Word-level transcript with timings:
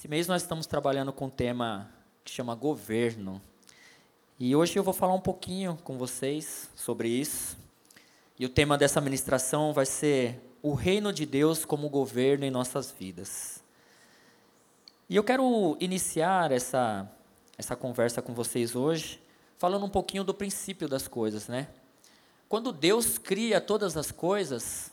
Esse 0.00 0.08
mês 0.08 0.26
nós 0.26 0.40
estamos 0.40 0.66
trabalhando 0.66 1.12
com 1.12 1.26
um 1.26 1.30
tema 1.30 1.92
que 2.24 2.32
chama 2.32 2.54
governo. 2.54 3.38
E 4.38 4.56
hoje 4.56 4.78
eu 4.78 4.82
vou 4.82 4.94
falar 4.94 5.12
um 5.12 5.20
pouquinho 5.20 5.78
com 5.84 5.98
vocês 5.98 6.70
sobre 6.74 7.06
isso. 7.06 7.54
E 8.38 8.46
o 8.46 8.48
tema 8.48 8.78
dessa 8.78 8.98
ministração 8.98 9.74
vai 9.74 9.84
ser 9.84 10.40
o 10.62 10.72
reino 10.72 11.12
de 11.12 11.26
Deus 11.26 11.66
como 11.66 11.86
governo 11.90 12.46
em 12.46 12.50
nossas 12.50 12.90
vidas. 12.90 13.62
E 15.06 15.16
eu 15.16 15.22
quero 15.22 15.76
iniciar 15.78 16.50
essa 16.50 17.06
essa 17.58 17.76
conversa 17.76 18.22
com 18.22 18.32
vocês 18.32 18.74
hoje, 18.74 19.20
falando 19.58 19.84
um 19.84 19.90
pouquinho 19.90 20.24
do 20.24 20.32
princípio 20.32 20.88
das 20.88 21.06
coisas, 21.06 21.46
né? 21.46 21.68
Quando 22.48 22.72
Deus 22.72 23.18
cria 23.18 23.60
todas 23.60 23.98
as 23.98 24.10
coisas, 24.10 24.90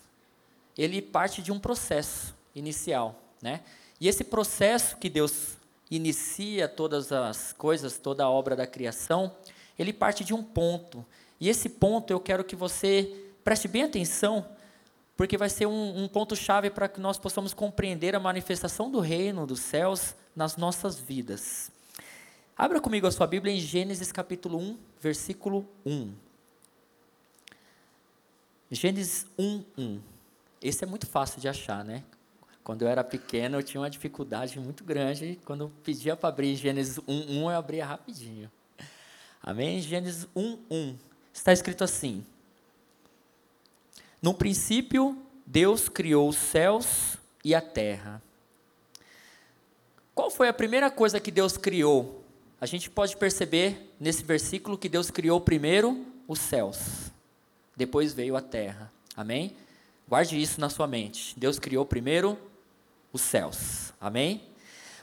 ele 0.77 1.01
parte 1.01 1.41
de 1.41 1.49
um 1.49 1.59
processo 1.62 2.35
inicial, 2.53 3.15
né? 3.41 3.62
E 3.99 4.07
esse 4.07 4.23
processo 4.23 4.97
que 4.97 5.09
Deus 5.09 5.57
inicia 5.89 6.67
todas 6.67 7.11
as 7.11 7.53
coisas, 7.53 7.97
toda 7.97 8.23
a 8.23 8.29
obra 8.29 8.55
da 8.55 8.67
criação, 8.67 9.35
ele 9.77 9.93
parte 9.93 10.23
de 10.23 10.34
um 10.34 10.43
ponto. 10.43 11.05
E 11.39 11.49
esse 11.49 11.70
ponto 11.70 12.12
eu 12.12 12.20
quero 12.20 12.43
que 12.43 12.55
você 12.55 13.31
preste 13.43 13.67
bem 13.67 13.84
atenção, 13.84 14.45
porque 15.15 15.37
vai 15.37 15.49
ser 15.49 15.65
um, 15.65 16.04
um 16.04 16.07
ponto-chave 16.07 16.70
para 16.70 16.87
que 16.87 16.99
nós 16.99 17.17
possamos 17.17 17.54
compreender 17.54 18.15
a 18.15 18.20
manifestação 18.20 18.91
do 18.91 18.99
reino 18.99 19.48
dos 19.48 19.62
céus 19.62 20.15
nas 20.35 20.57
nossas 20.57 20.99
vidas. 20.99 21.71
Abra 22.55 22.82
comigo 22.82 23.07
a 23.07 23.11
sua 23.11 23.27
Bíblia 23.27 23.54
em 23.54 23.59
Gênesis 23.59 24.11
capítulo 24.11 24.59
1, 24.59 24.77
versículo 24.99 25.67
1. 25.85 26.13
Gênesis 28.70 29.26
1, 29.37 29.63
1. 29.77 30.01
Esse 30.61 30.84
é 30.84 30.87
muito 30.87 31.07
fácil 31.07 31.39
de 31.39 31.48
achar, 31.48 31.85
né? 31.85 32.04
Quando 32.68 32.82
eu 32.82 32.90
era 32.90 33.01
pequeno, 33.01 33.57
eu 33.57 33.63
tinha 33.63 33.79
uma 33.79 33.90
dificuldade 33.90 34.60
muito 34.60 34.84
grande. 34.84 35.40
Quando 35.46 35.62
eu 35.62 35.71
pedia 35.85 36.18
para 36.18 36.27
abrir 36.27 36.54
Gênesis 36.57 36.99
1, 37.07 37.46
1, 37.46 37.49
eu 37.49 37.57
abria 37.57 37.85
rapidinho. 37.85 38.51
Amém? 39.41 39.79
Gênesis 39.79 40.27
1, 40.35 40.60
1. 40.70 40.98
Está 41.34 41.54
escrito 41.54 41.85
assim: 41.85 42.26
No 44.21 44.34
princípio, 44.34 45.18
Deus 45.45 45.88
criou 45.88 46.27
os 46.27 46.35
céus 46.35 47.15
e 47.41 47.55
a 47.55 47.62
terra. 47.62 48.21
Qual 50.13 50.29
foi 50.29 50.49
a 50.49 50.54
primeira 50.54 50.91
coisa 50.91 51.21
que 51.21 51.32
Deus 51.32 51.55
criou 51.55 52.21
a 52.60 52.65
gente 52.65 52.90
pode 52.90 53.15
perceber 53.15 53.95
nesse 53.98 54.23
versículo 54.26 54.77
que 54.77 54.90
Deus 54.90 55.10
criou 55.10 55.40
primeiro 55.40 56.05
os 56.27 56.40
céus, 56.40 57.12
depois 57.77 58.13
veio 58.13 58.35
a 58.35 58.41
terra. 58.41 58.91
Amém? 59.15 59.55
Guarde 60.05 60.41
isso 60.41 60.60
na 60.60 60.70
sua 60.70 60.85
mente. 60.85 61.34
Deus 61.40 61.60
criou 61.60 61.85
primeiro 61.85 62.38
os 63.12 63.22
céus. 63.22 63.94
Amém? 64.00 64.44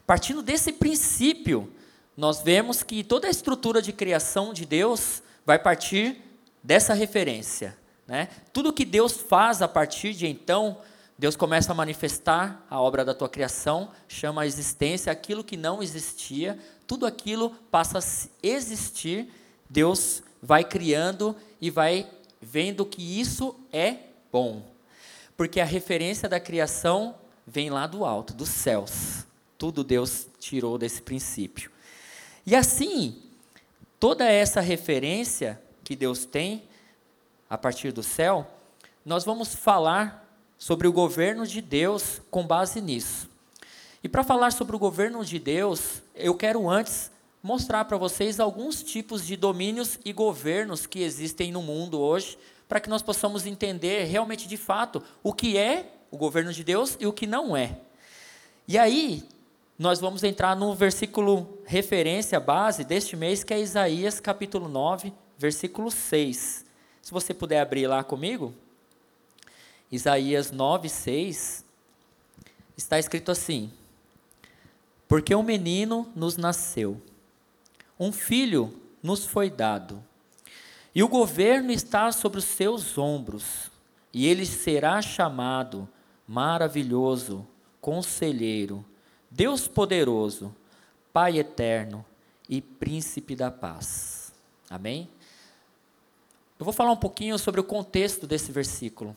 Partindo 0.06 0.42
desse 0.42 0.72
princípio, 0.72 1.72
nós 2.16 2.42
vemos 2.42 2.82
que 2.82 3.02
toda 3.02 3.26
a 3.26 3.30
estrutura 3.30 3.80
de 3.80 3.92
criação 3.92 4.52
de 4.52 4.64
Deus 4.64 5.22
vai 5.44 5.58
partir 5.58 6.20
dessa 6.62 6.94
referência. 6.94 7.76
Né? 8.06 8.28
Tudo 8.52 8.72
que 8.72 8.84
Deus 8.84 9.12
faz 9.12 9.62
a 9.62 9.68
partir 9.68 10.12
de 10.12 10.26
então, 10.26 10.78
Deus 11.18 11.36
começa 11.36 11.72
a 11.72 11.74
manifestar 11.74 12.64
a 12.68 12.80
obra 12.80 13.04
da 13.04 13.14
tua 13.14 13.28
criação, 13.28 13.90
chama 14.08 14.42
a 14.42 14.46
existência 14.46 15.12
aquilo 15.12 15.44
que 15.44 15.56
não 15.56 15.82
existia, 15.82 16.58
tudo 16.86 17.06
aquilo 17.06 17.50
passa 17.70 17.98
a 17.98 18.02
existir, 18.42 19.28
Deus 19.68 20.22
vai 20.42 20.64
criando 20.64 21.34
e 21.60 21.70
vai 21.70 22.06
vendo 22.40 22.84
que 22.84 23.20
isso 23.20 23.58
é 23.72 23.96
bom. 24.30 24.62
Porque 25.36 25.60
a 25.60 25.64
referência 25.64 26.28
da 26.28 26.38
criação 26.38 27.14
vem 27.46 27.70
lá 27.70 27.86
do 27.86 28.04
alto, 28.04 28.34
dos 28.34 28.48
céus. 28.48 29.24
Tudo 29.58 29.84
Deus 29.84 30.26
tirou 30.38 30.78
desse 30.78 31.00
princípio. 31.00 31.70
E 32.46 32.54
assim, 32.54 33.22
toda 33.98 34.24
essa 34.24 34.60
referência 34.60 35.60
que 35.82 35.96
Deus 35.96 36.24
tem 36.24 36.64
a 37.48 37.56
partir 37.56 37.92
do 37.92 38.02
céu, 38.02 38.46
nós 39.04 39.24
vamos 39.24 39.54
falar 39.54 40.24
sobre 40.58 40.88
o 40.88 40.92
governo 40.92 41.46
de 41.46 41.60
Deus 41.60 42.20
com 42.30 42.46
base 42.46 42.80
nisso. 42.80 43.28
E 44.02 44.08
para 44.08 44.22
falar 44.22 44.52
sobre 44.52 44.76
o 44.76 44.78
governo 44.78 45.24
de 45.24 45.38
Deus, 45.38 46.02
eu 46.14 46.34
quero 46.34 46.68
antes 46.68 47.10
mostrar 47.42 47.84
para 47.84 47.96
vocês 47.96 48.40
alguns 48.40 48.82
tipos 48.82 49.26
de 49.26 49.36
domínios 49.36 49.98
e 50.04 50.12
governos 50.12 50.86
que 50.86 51.02
existem 51.02 51.52
no 51.52 51.62
mundo 51.62 52.00
hoje, 52.00 52.38
para 52.68 52.80
que 52.80 52.88
nós 52.88 53.02
possamos 53.02 53.46
entender 53.46 54.04
realmente 54.04 54.48
de 54.48 54.56
fato 54.56 55.02
o 55.22 55.32
que 55.32 55.56
é 55.56 55.93
o 56.14 56.16
governo 56.16 56.52
de 56.52 56.62
Deus 56.62 56.96
e 57.00 57.08
o 57.08 57.12
que 57.12 57.26
não 57.26 57.56
é. 57.56 57.76
E 58.68 58.78
aí, 58.78 59.24
nós 59.76 59.98
vamos 59.98 60.22
entrar 60.22 60.54
no 60.54 60.72
versículo 60.72 61.58
referência 61.66 62.38
base 62.38 62.84
deste 62.84 63.16
mês, 63.16 63.42
que 63.42 63.52
é 63.52 63.60
Isaías 63.60 64.20
capítulo 64.20 64.68
9, 64.68 65.12
versículo 65.36 65.90
6. 65.90 66.64
Se 67.02 67.10
você 67.10 67.34
puder 67.34 67.60
abrir 67.60 67.88
lá 67.88 68.04
comigo, 68.04 68.54
Isaías 69.90 70.52
9, 70.52 70.88
6, 70.88 71.64
está 72.76 72.96
escrito 72.96 73.32
assim: 73.32 73.72
porque 75.08 75.34
um 75.34 75.42
menino 75.42 76.08
nos 76.14 76.36
nasceu, 76.36 77.02
um 77.98 78.12
filho 78.12 78.72
nos 79.02 79.26
foi 79.26 79.50
dado, 79.50 80.00
e 80.94 81.02
o 81.02 81.08
governo 81.08 81.72
está 81.72 82.12
sobre 82.12 82.38
os 82.38 82.44
seus 82.44 82.96
ombros, 82.96 83.68
e 84.12 84.28
ele 84.28 84.46
será 84.46 85.02
chamado 85.02 85.88
Maravilhoso, 86.26 87.46
Conselheiro, 87.80 88.84
Deus 89.30 89.68
Poderoso, 89.68 90.54
Pai 91.12 91.38
Eterno 91.38 92.04
e 92.48 92.60
Príncipe 92.60 93.36
da 93.36 93.50
Paz. 93.50 94.32
Amém? 94.70 95.08
Eu 96.58 96.64
vou 96.64 96.72
falar 96.72 96.92
um 96.92 96.96
pouquinho 96.96 97.38
sobre 97.38 97.60
o 97.60 97.64
contexto 97.64 98.26
desse 98.26 98.52
versículo. 98.52 99.14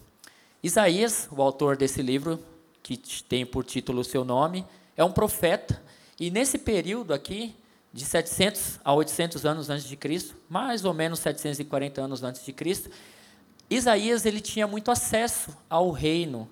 Isaías, 0.61 1.29
o 1.31 1.41
autor 1.41 1.77
desse 1.77 2.01
livro, 2.01 2.39
que 2.81 2.97
tem 3.23 3.45
por 3.45 3.63
título 3.63 4.01
o 4.01 4.03
seu 4.03 4.25
nome, 4.25 4.65
é 4.95 5.03
um 5.03 5.11
profeta, 5.11 5.81
e 6.19 6.31
nesse 6.31 6.57
período 6.57 7.13
aqui, 7.13 7.55
de 7.93 8.03
700 8.05 8.79
a 8.83 8.93
800 8.93 9.45
anos 9.45 9.69
antes 9.69 9.85
de 9.85 9.95
Cristo, 9.95 10.35
mais 10.49 10.83
ou 10.83 10.93
menos 10.93 11.19
740 11.19 12.01
anos 12.01 12.23
antes 12.23 12.43
de 12.43 12.51
Cristo, 12.51 12.89
Isaías 13.69 14.25
ele 14.25 14.39
tinha 14.39 14.67
muito 14.67 14.91
acesso 14.91 15.55
ao 15.69 15.91
reino. 15.91 16.49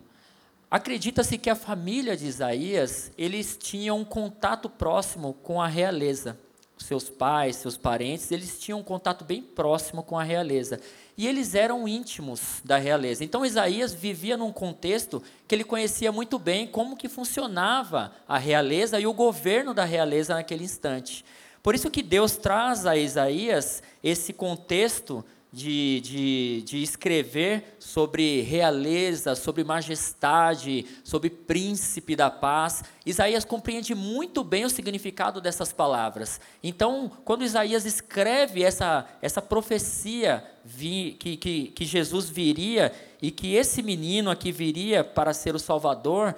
Acredita-se 0.69 1.37
que 1.37 1.49
a 1.49 1.55
família 1.55 2.17
de 2.17 2.25
Isaías, 2.25 3.11
eles 3.17 3.57
tinham 3.57 3.99
um 3.99 4.05
contato 4.05 4.69
próximo 4.69 5.33
com 5.43 5.61
a 5.61 5.67
realeza. 5.67 6.37
Seus 6.77 7.09
pais, 7.09 7.55
seus 7.55 7.77
parentes, 7.77 8.31
eles 8.31 8.59
tinham 8.59 8.79
um 8.79 8.83
contato 8.83 9.23
bem 9.23 9.41
próximo 9.41 10.03
com 10.03 10.19
a 10.19 10.23
realeza 10.23 10.79
e 11.17 11.27
eles 11.27 11.55
eram 11.55 11.87
íntimos 11.87 12.61
da 12.63 12.77
realeza. 12.77 13.23
Então 13.23 13.45
Isaías 13.45 13.93
vivia 13.93 14.35
num 14.35 14.51
contexto 14.51 15.23
que 15.47 15.55
ele 15.55 15.63
conhecia 15.63 16.11
muito 16.11 16.37
bem 16.37 16.67
como 16.67 16.97
que 16.97 17.07
funcionava 17.07 18.11
a 18.27 18.37
realeza 18.37 18.99
e 18.99 19.07
o 19.07 19.13
governo 19.13 19.73
da 19.73 19.85
realeza 19.85 20.35
naquele 20.35 20.65
instante. 20.65 21.23
Por 21.63 21.73
isso 21.73 21.89
que 21.89 22.03
Deus 22.03 22.35
traz 22.35 22.85
a 22.85 22.97
Isaías 22.97 23.81
esse 24.03 24.33
contexto 24.33 25.25
de, 25.55 26.01
de, 26.01 26.61
de 26.63 26.83
escrever 26.83 27.77
sobre 27.79 28.41
realeza, 28.41 29.35
sobre 29.35 29.63
majestade, 29.63 30.85
sobre 31.01 31.29
príncipe 31.29 32.13
da 32.13 32.29
paz. 32.29 32.83
Isaías 33.05 33.45
compreende 33.45 33.95
muito 33.95 34.43
bem 34.43 34.65
o 34.65 34.69
significado 34.69 35.39
dessas 35.39 35.71
palavras. 35.71 36.41
Então, 36.61 37.09
quando 37.23 37.45
Isaías 37.45 37.85
escreve 37.85 38.63
essa, 38.63 39.07
essa 39.21 39.41
profecia 39.41 40.43
vi, 40.65 41.15
que, 41.17 41.37
que, 41.37 41.67
que 41.67 41.85
Jesus 41.85 42.27
viria 42.27 42.91
e 43.21 43.31
que 43.31 43.55
esse 43.55 43.81
menino 43.81 44.29
aqui 44.29 44.51
viria 44.51 45.05
para 45.05 45.33
ser 45.33 45.55
o 45.55 45.59
Salvador, 45.59 46.35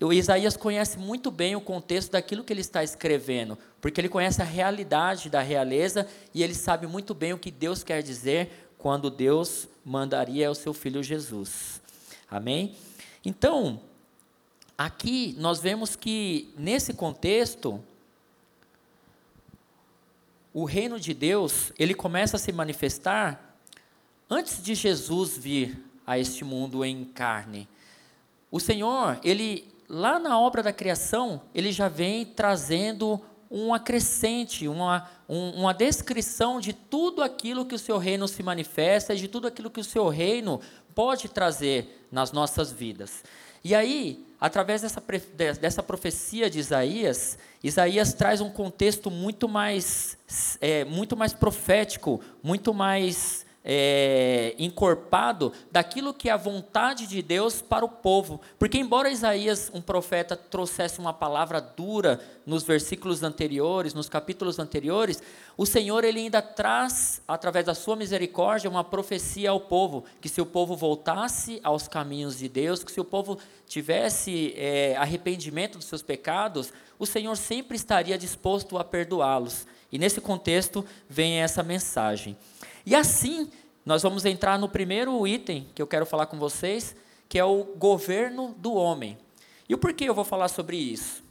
o 0.00 0.12
Isaías 0.12 0.56
conhece 0.56 0.96
muito 0.96 1.30
bem 1.30 1.56
o 1.56 1.60
contexto 1.60 2.12
daquilo 2.12 2.44
que 2.44 2.52
ele 2.52 2.60
está 2.60 2.84
escrevendo, 2.84 3.58
porque 3.80 4.00
ele 4.00 4.08
conhece 4.08 4.42
a 4.42 4.44
realidade 4.44 5.30
da 5.30 5.40
realeza 5.40 6.06
e 6.34 6.42
ele 6.42 6.54
sabe 6.54 6.86
muito 6.86 7.14
bem 7.14 7.32
o 7.32 7.38
que 7.38 7.50
Deus 7.50 7.82
quer 7.82 8.02
dizer 8.02 8.72
quando 8.76 9.10
Deus 9.10 9.68
mandaria 9.84 10.50
o 10.50 10.54
seu 10.54 10.72
filho 10.72 11.02
Jesus. 11.02 11.80
Amém? 12.30 12.74
Então, 13.24 13.80
aqui 14.76 15.34
nós 15.38 15.60
vemos 15.60 15.96
que, 15.96 16.52
nesse 16.56 16.94
contexto, 16.94 17.82
o 20.52 20.64
reino 20.64 20.98
de 20.98 21.14
Deus, 21.14 21.72
ele 21.78 21.94
começa 21.94 22.36
a 22.36 22.40
se 22.40 22.52
manifestar 22.52 23.56
antes 24.28 24.62
de 24.62 24.74
Jesus 24.74 25.36
vir 25.36 25.82
a 26.06 26.18
este 26.18 26.44
mundo 26.44 26.84
em 26.84 27.04
carne. 27.04 27.68
O 28.50 28.58
Senhor, 28.58 29.18
ele 29.22 29.68
lá 29.88 30.18
na 30.18 30.38
obra 30.38 30.62
da 30.62 30.72
criação, 30.72 31.42
ele 31.54 31.72
já 31.72 31.88
vem 31.88 32.24
trazendo 32.24 33.20
um 33.50 33.74
acrescente, 33.74 34.68
uma, 34.68 35.10
um, 35.28 35.50
uma 35.50 35.74
descrição 35.74 36.60
de 36.60 36.72
tudo 36.72 37.22
aquilo 37.22 37.66
que 37.66 37.74
o 37.74 37.78
seu 37.78 37.98
reino 37.98 38.28
se 38.28 38.42
manifesta, 38.42 39.16
de 39.16 39.26
tudo 39.26 39.48
aquilo 39.48 39.70
que 39.70 39.80
o 39.80 39.84
seu 39.84 40.08
reino 40.08 40.60
pode 40.94 41.28
trazer 41.28 42.06
nas 42.12 42.30
nossas 42.30 42.70
vidas. 42.70 43.24
E 43.64 43.74
aí, 43.74 44.24
através 44.40 44.82
dessa, 44.82 45.02
dessa 45.60 45.82
profecia 45.82 46.48
de 46.48 46.58
Isaías, 46.58 47.36
Isaías 47.62 48.14
traz 48.14 48.40
um 48.40 48.48
contexto 48.48 49.10
muito 49.10 49.48
mais, 49.48 50.16
é, 50.60 50.84
muito 50.84 51.16
mais 51.16 51.34
profético, 51.34 52.20
muito 52.42 52.72
mais 52.72 53.44
é, 53.64 54.54
encorpado 54.58 55.52
daquilo 55.70 56.14
que 56.14 56.28
é 56.28 56.32
a 56.32 56.36
vontade 56.36 57.06
de 57.06 57.20
Deus 57.20 57.60
para 57.60 57.84
o 57.84 57.88
povo. 57.88 58.40
Porque, 58.58 58.78
embora 58.78 59.10
Isaías, 59.10 59.70
um 59.74 59.82
profeta, 59.82 60.36
trouxesse 60.36 60.98
uma 60.98 61.12
palavra 61.12 61.60
dura 61.60 62.20
nos 62.46 62.64
versículos 62.64 63.22
anteriores, 63.22 63.94
nos 63.94 64.08
capítulos 64.08 64.58
anteriores, 64.58 65.22
o 65.56 65.66
Senhor 65.66 66.04
ele 66.04 66.20
ainda 66.20 66.40
traz, 66.40 67.20
através 67.28 67.66
da 67.66 67.74
sua 67.74 67.96
misericórdia, 67.96 68.70
uma 68.70 68.82
profecia 68.82 69.50
ao 69.50 69.60
povo: 69.60 70.04
que 70.20 70.28
se 70.28 70.40
o 70.40 70.46
povo 70.46 70.74
voltasse 70.74 71.60
aos 71.62 71.86
caminhos 71.86 72.38
de 72.38 72.48
Deus, 72.48 72.82
que 72.82 72.92
se 72.92 73.00
o 73.00 73.04
povo 73.04 73.38
tivesse 73.66 74.54
é, 74.56 74.96
arrependimento 74.96 75.76
dos 75.76 75.86
seus 75.86 76.02
pecados, 76.02 76.72
o 76.98 77.06
Senhor 77.06 77.36
sempre 77.36 77.76
estaria 77.76 78.16
disposto 78.16 78.78
a 78.78 78.84
perdoá-los. 78.84 79.66
E 79.92 79.98
nesse 79.98 80.20
contexto 80.20 80.84
vem 81.08 81.40
essa 81.40 81.62
mensagem. 81.62 82.36
E 82.84 82.94
assim, 82.94 83.50
nós 83.84 84.02
vamos 84.02 84.24
entrar 84.24 84.58
no 84.58 84.68
primeiro 84.68 85.26
item 85.26 85.68
que 85.74 85.80
eu 85.80 85.86
quero 85.86 86.06
falar 86.06 86.26
com 86.26 86.38
vocês, 86.38 86.94
que 87.28 87.38
é 87.38 87.44
o 87.44 87.64
governo 87.76 88.54
do 88.58 88.74
homem. 88.74 89.16
E 89.68 89.74
o 89.74 89.78
porquê 89.78 90.04
eu 90.04 90.14
vou 90.14 90.24
falar 90.24 90.48
sobre 90.48 90.76
isso? 90.76 91.22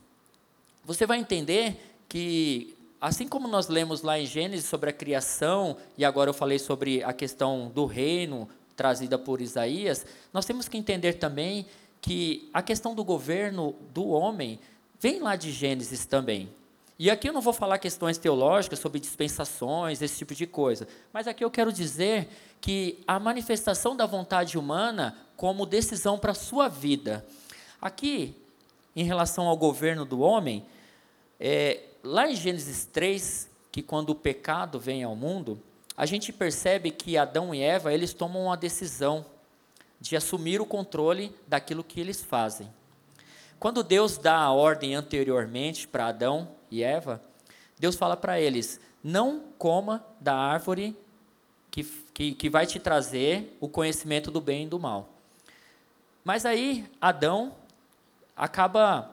Você 0.85 1.05
vai 1.05 1.19
entender 1.19 1.77
que, 2.07 2.75
assim 2.99 3.27
como 3.27 3.47
nós 3.47 3.67
lemos 3.67 4.01
lá 4.01 4.17
em 4.17 4.25
Gênesis 4.25 4.65
sobre 4.65 4.89
a 4.89 4.93
criação, 4.93 5.77
e 5.97 6.05
agora 6.05 6.29
eu 6.29 6.33
falei 6.33 6.57
sobre 6.57 7.03
a 7.03 7.13
questão 7.13 7.69
do 7.73 7.85
reino 7.85 8.47
trazida 8.75 9.17
por 9.17 9.41
Isaías, 9.41 10.05
nós 10.31 10.45
temos 10.45 10.69
que 10.69 10.77
entender 10.77 11.13
também 11.13 11.65
que 12.01 12.49
a 12.53 12.61
questão 12.61 12.95
do 12.95 13.03
governo 13.03 13.75
do 13.93 14.07
homem 14.07 14.57
vem 14.99 15.19
lá 15.19 15.35
de 15.35 15.51
Gênesis 15.51 16.05
também. 16.05 16.49
E 16.99 17.09
aqui 17.09 17.29
eu 17.29 17.33
não 17.33 17.39
vou 17.39 17.53
falar 17.53 17.77
questões 17.77 18.17
teológicas 18.17 18.77
sobre 18.77 18.99
dispensações, 18.99 20.01
esse 20.01 20.17
tipo 20.17 20.35
de 20.35 20.45
coisa. 20.45 20.85
Mas 21.13 21.29
aqui 21.29 21.45
eu 21.45 21.49
quero 21.49 21.71
dizer 21.71 22.27
que 22.59 23.01
a 23.07 23.17
manifestação 23.17 23.95
da 23.95 24.05
vontade 24.05 24.57
humana 24.57 25.17
como 25.37 25.65
decisão 25.65 26.19
para 26.19 26.33
a 26.33 26.35
sua 26.35 26.67
vida. 26.67 27.25
Aqui, 27.81 28.35
em 28.93 29.05
relação 29.05 29.47
ao 29.47 29.55
governo 29.55 30.03
do 30.03 30.19
homem, 30.19 30.65
é, 31.39 31.83
lá 32.03 32.29
em 32.29 32.35
Gênesis 32.35 32.83
3, 32.91 33.49
que 33.71 33.81
quando 33.81 34.09
o 34.09 34.15
pecado 34.15 34.77
vem 34.77 35.01
ao 35.01 35.15
mundo, 35.15 35.57
a 35.95 36.05
gente 36.05 36.33
percebe 36.33 36.91
que 36.91 37.17
Adão 37.17 37.55
e 37.55 37.61
Eva, 37.61 37.93
eles 37.93 38.11
tomam 38.11 38.43
uma 38.43 38.57
decisão 38.57 39.25
de 40.01 40.17
assumir 40.17 40.59
o 40.59 40.65
controle 40.65 41.33
daquilo 41.47 41.81
que 41.81 42.01
eles 42.01 42.21
fazem. 42.21 42.69
Quando 43.57 43.83
Deus 43.83 44.17
dá 44.17 44.35
a 44.35 44.51
ordem 44.51 44.95
anteriormente 44.95 45.87
para 45.87 46.07
Adão 46.07 46.58
e 46.71 46.83
Eva, 46.83 47.21
Deus 47.77 47.95
fala 47.95 48.17
para 48.17 48.39
eles: 48.39 48.79
não 49.03 49.41
coma 49.57 50.05
da 50.19 50.35
árvore 50.35 50.95
que, 51.71 51.83
que, 52.13 52.33
que 52.33 52.49
vai 52.49 52.65
te 52.65 52.79
trazer 52.79 53.55
o 53.59 53.67
conhecimento 53.67 54.31
do 54.31 54.41
bem 54.41 54.65
e 54.65 54.69
do 54.69 54.79
mal. 54.79 55.09
Mas 56.23 56.45
aí 56.45 56.89
Adão 56.99 57.55
acaba 58.35 59.09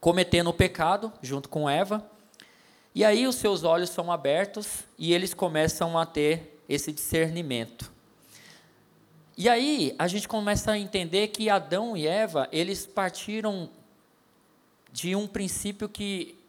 cometendo 0.00 0.48
o 0.48 0.54
pecado 0.54 1.12
junto 1.20 1.48
com 1.48 1.68
Eva, 1.68 2.04
e 2.94 3.04
aí 3.04 3.26
os 3.26 3.36
seus 3.36 3.64
olhos 3.64 3.90
são 3.90 4.10
abertos 4.10 4.84
e 4.98 5.12
eles 5.12 5.34
começam 5.34 5.96
a 5.98 6.06
ter 6.06 6.60
esse 6.68 6.90
discernimento. 6.90 7.92
E 9.36 9.48
aí 9.48 9.94
a 9.98 10.08
gente 10.08 10.26
começa 10.26 10.72
a 10.72 10.78
entender 10.78 11.28
que 11.28 11.48
Adão 11.48 11.96
e 11.96 12.06
Eva, 12.06 12.48
eles 12.50 12.86
partiram 12.86 13.70
de 14.92 15.14
um 15.14 15.26
princípio 15.26 15.88
que 15.88 16.39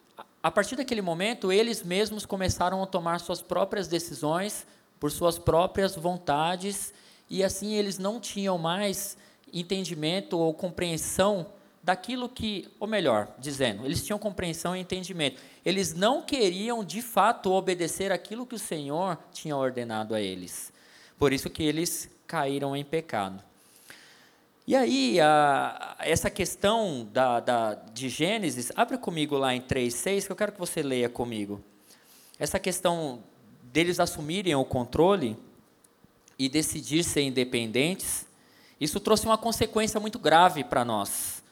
a 0.42 0.50
partir 0.50 0.74
daquele 0.74 1.00
momento, 1.00 1.52
eles 1.52 1.82
mesmos 1.84 2.26
começaram 2.26 2.82
a 2.82 2.86
tomar 2.86 3.20
suas 3.20 3.40
próprias 3.40 3.86
decisões, 3.86 4.66
por 4.98 5.10
suas 5.10 5.38
próprias 5.38 5.94
vontades, 5.94 6.92
e 7.30 7.44
assim 7.44 7.74
eles 7.74 7.98
não 7.98 8.18
tinham 8.18 8.58
mais 8.58 9.16
entendimento 9.52 10.38
ou 10.38 10.52
compreensão 10.52 11.46
daquilo 11.82 12.28
que, 12.28 12.68
ou 12.78 12.86
melhor, 12.88 13.28
dizendo, 13.38 13.84
eles 13.84 14.04
tinham 14.04 14.18
compreensão 14.18 14.76
e 14.76 14.80
entendimento. 14.80 15.40
Eles 15.64 15.94
não 15.94 16.22
queriam 16.22 16.84
de 16.84 17.02
fato 17.02 17.52
obedecer 17.52 18.10
aquilo 18.12 18.46
que 18.46 18.54
o 18.54 18.58
Senhor 18.58 19.18
tinha 19.32 19.56
ordenado 19.56 20.14
a 20.14 20.20
eles. 20.20 20.72
Por 21.18 21.32
isso 21.32 21.50
que 21.50 21.62
eles 21.62 22.10
caíram 22.26 22.76
em 22.76 22.84
pecado. 22.84 23.42
E 24.72 24.74
aí, 24.74 25.20
a, 25.20 25.96
essa 25.98 26.30
questão 26.30 27.06
da, 27.12 27.40
da, 27.40 27.74
de 27.74 28.08
Gênesis, 28.08 28.72
abre 28.74 28.96
comigo 28.96 29.36
lá 29.36 29.54
em 29.54 29.60
3,6, 29.60 30.24
que 30.24 30.32
eu 30.32 30.36
quero 30.36 30.52
que 30.52 30.58
você 30.58 30.82
leia 30.82 31.10
comigo. 31.10 31.62
Essa 32.38 32.58
questão 32.58 33.22
deles 33.64 34.00
assumirem 34.00 34.54
o 34.54 34.64
controle 34.64 35.36
e 36.38 36.48
decidir 36.48 37.04
ser 37.04 37.20
independentes, 37.20 38.26
isso 38.80 38.98
trouxe 38.98 39.26
uma 39.26 39.36
consequência 39.36 40.00
muito 40.00 40.18
grave 40.18 40.64
para 40.64 40.86
nós, 40.86 41.42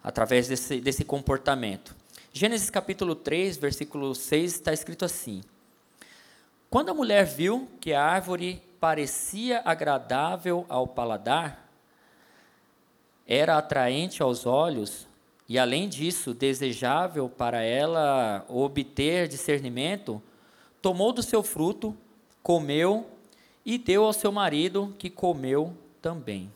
através 0.00 0.46
desse, 0.46 0.80
desse 0.80 1.04
comportamento. 1.04 1.92
Gênesis 2.32 2.70
capítulo 2.70 3.16
3, 3.16 3.56
versículo 3.56 4.14
6, 4.14 4.54
está 4.54 4.72
escrito 4.72 5.04
assim: 5.04 5.42
Quando 6.70 6.90
a 6.90 6.94
mulher 6.94 7.24
viu 7.24 7.68
que 7.80 7.92
a 7.92 8.00
árvore 8.00 8.62
parecia 8.78 9.60
agradável 9.64 10.64
ao 10.68 10.86
paladar, 10.86 11.63
era 13.26 13.56
atraente 13.56 14.22
aos 14.22 14.46
olhos 14.46 15.06
e, 15.48 15.58
além 15.58 15.88
disso, 15.88 16.32
desejável 16.32 17.28
para 17.28 17.62
ela 17.62 18.44
obter 18.48 19.28
discernimento, 19.28 20.22
tomou 20.80 21.12
do 21.12 21.22
seu 21.22 21.42
fruto, 21.42 21.96
comeu 22.42 23.06
e 23.64 23.78
deu 23.78 24.04
ao 24.04 24.12
seu 24.12 24.32
marido, 24.32 24.94
que 24.98 25.10
comeu 25.10 25.74
também. 26.00 26.50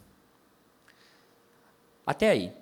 Até 2.06 2.30
aí. 2.30 2.52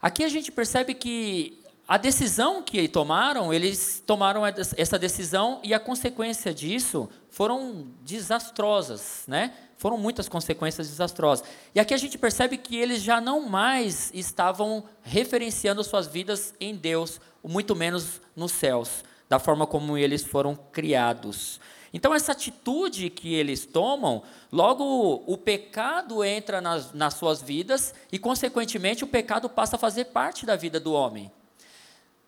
Aqui 0.00 0.24
a 0.24 0.28
gente 0.28 0.50
percebe 0.50 0.94
que 0.94 1.61
a 1.86 1.96
decisão 1.96 2.62
que 2.62 2.86
tomaram, 2.88 3.52
eles 3.52 4.02
tomaram 4.06 4.42
essa 4.46 4.98
decisão 4.98 5.60
e 5.64 5.74
a 5.74 5.80
consequência 5.80 6.54
disso 6.54 7.08
foram 7.28 7.88
desastrosas, 8.02 9.24
né? 9.26 9.52
Foram 9.76 9.98
muitas 9.98 10.28
consequências 10.28 10.88
desastrosas. 10.88 11.44
E 11.74 11.80
aqui 11.80 11.92
a 11.92 11.96
gente 11.96 12.16
percebe 12.16 12.56
que 12.56 12.76
eles 12.76 13.02
já 13.02 13.20
não 13.20 13.48
mais 13.48 14.12
estavam 14.14 14.84
referenciando 15.02 15.82
suas 15.82 16.06
vidas 16.06 16.54
em 16.60 16.76
Deus, 16.76 17.20
muito 17.42 17.74
menos 17.74 18.20
nos 18.36 18.52
céus, 18.52 19.02
da 19.28 19.40
forma 19.40 19.66
como 19.66 19.98
eles 19.98 20.22
foram 20.22 20.54
criados. 20.54 21.60
Então, 21.92 22.14
essa 22.14 22.32
atitude 22.32 23.10
que 23.10 23.34
eles 23.34 23.66
tomam, 23.66 24.22
logo 24.50 25.24
o 25.26 25.36
pecado 25.36 26.24
entra 26.24 26.60
nas, 26.60 26.92
nas 26.92 27.14
suas 27.14 27.42
vidas 27.42 27.92
e, 28.10 28.18
consequentemente, 28.18 29.04
o 29.04 29.08
pecado 29.08 29.48
passa 29.48 29.76
a 29.76 29.78
fazer 29.78 30.06
parte 30.06 30.46
da 30.46 30.56
vida 30.56 30.78
do 30.80 30.92
homem. 30.92 31.30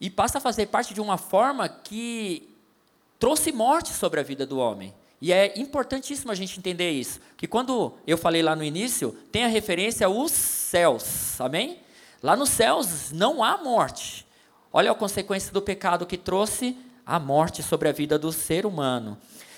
E 0.00 0.10
passa 0.10 0.38
a 0.38 0.40
fazer 0.40 0.66
parte 0.66 0.92
de 0.92 1.00
uma 1.00 1.16
forma 1.16 1.68
que 1.68 2.48
trouxe 3.18 3.52
morte 3.52 3.92
sobre 3.92 4.20
a 4.20 4.22
vida 4.22 4.44
do 4.44 4.58
homem. 4.58 4.94
E 5.20 5.32
é 5.32 5.58
importantíssimo 5.58 6.30
a 6.30 6.34
gente 6.34 6.58
entender 6.58 6.90
isso, 6.90 7.18
que 7.36 7.46
quando 7.46 7.94
eu 8.06 8.18
falei 8.18 8.42
lá 8.42 8.54
no 8.54 8.62
início, 8.62 9.12
tem 9.32 9.44
a 9.44 9.48
referência 9.48 10.06
aos 10.06 10.30
céus, 10.32 11.40
amém? 11.40 11.78
Lá 12.22 12.36
nos 12.36 12.50
céus 12.50 13.10
não 13.12 13.42
há 13.42 13.56
morte. 13.56 14.26
Olha 14.72 14.90
a 14.90 14.94
consequência 14.94 15.52
do 15.52 15.62
pecado 15.62 16.04
que 16.04 16.18
trouxe 16.18 16.76
a 17.06 17.18
morte 17.18 17.62
sobre 17.62 17.88
a 17.88 17.92
vida 17.92 18.18
do 18.18 18.32
ser 18.32 18.66
humano. 18.66 19.16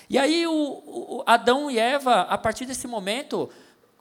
E 0.09 0.17
aí 0.17 0.47
o, 0.47 0.53
o 0.53 1.23
Adão 1.25 1.69
e 1.69 1.77
Eva, 1.77 2.21
a 2.21 2.37
partir 2.37 2.65
desse 2.65 2.87
momento, 2.87 3.49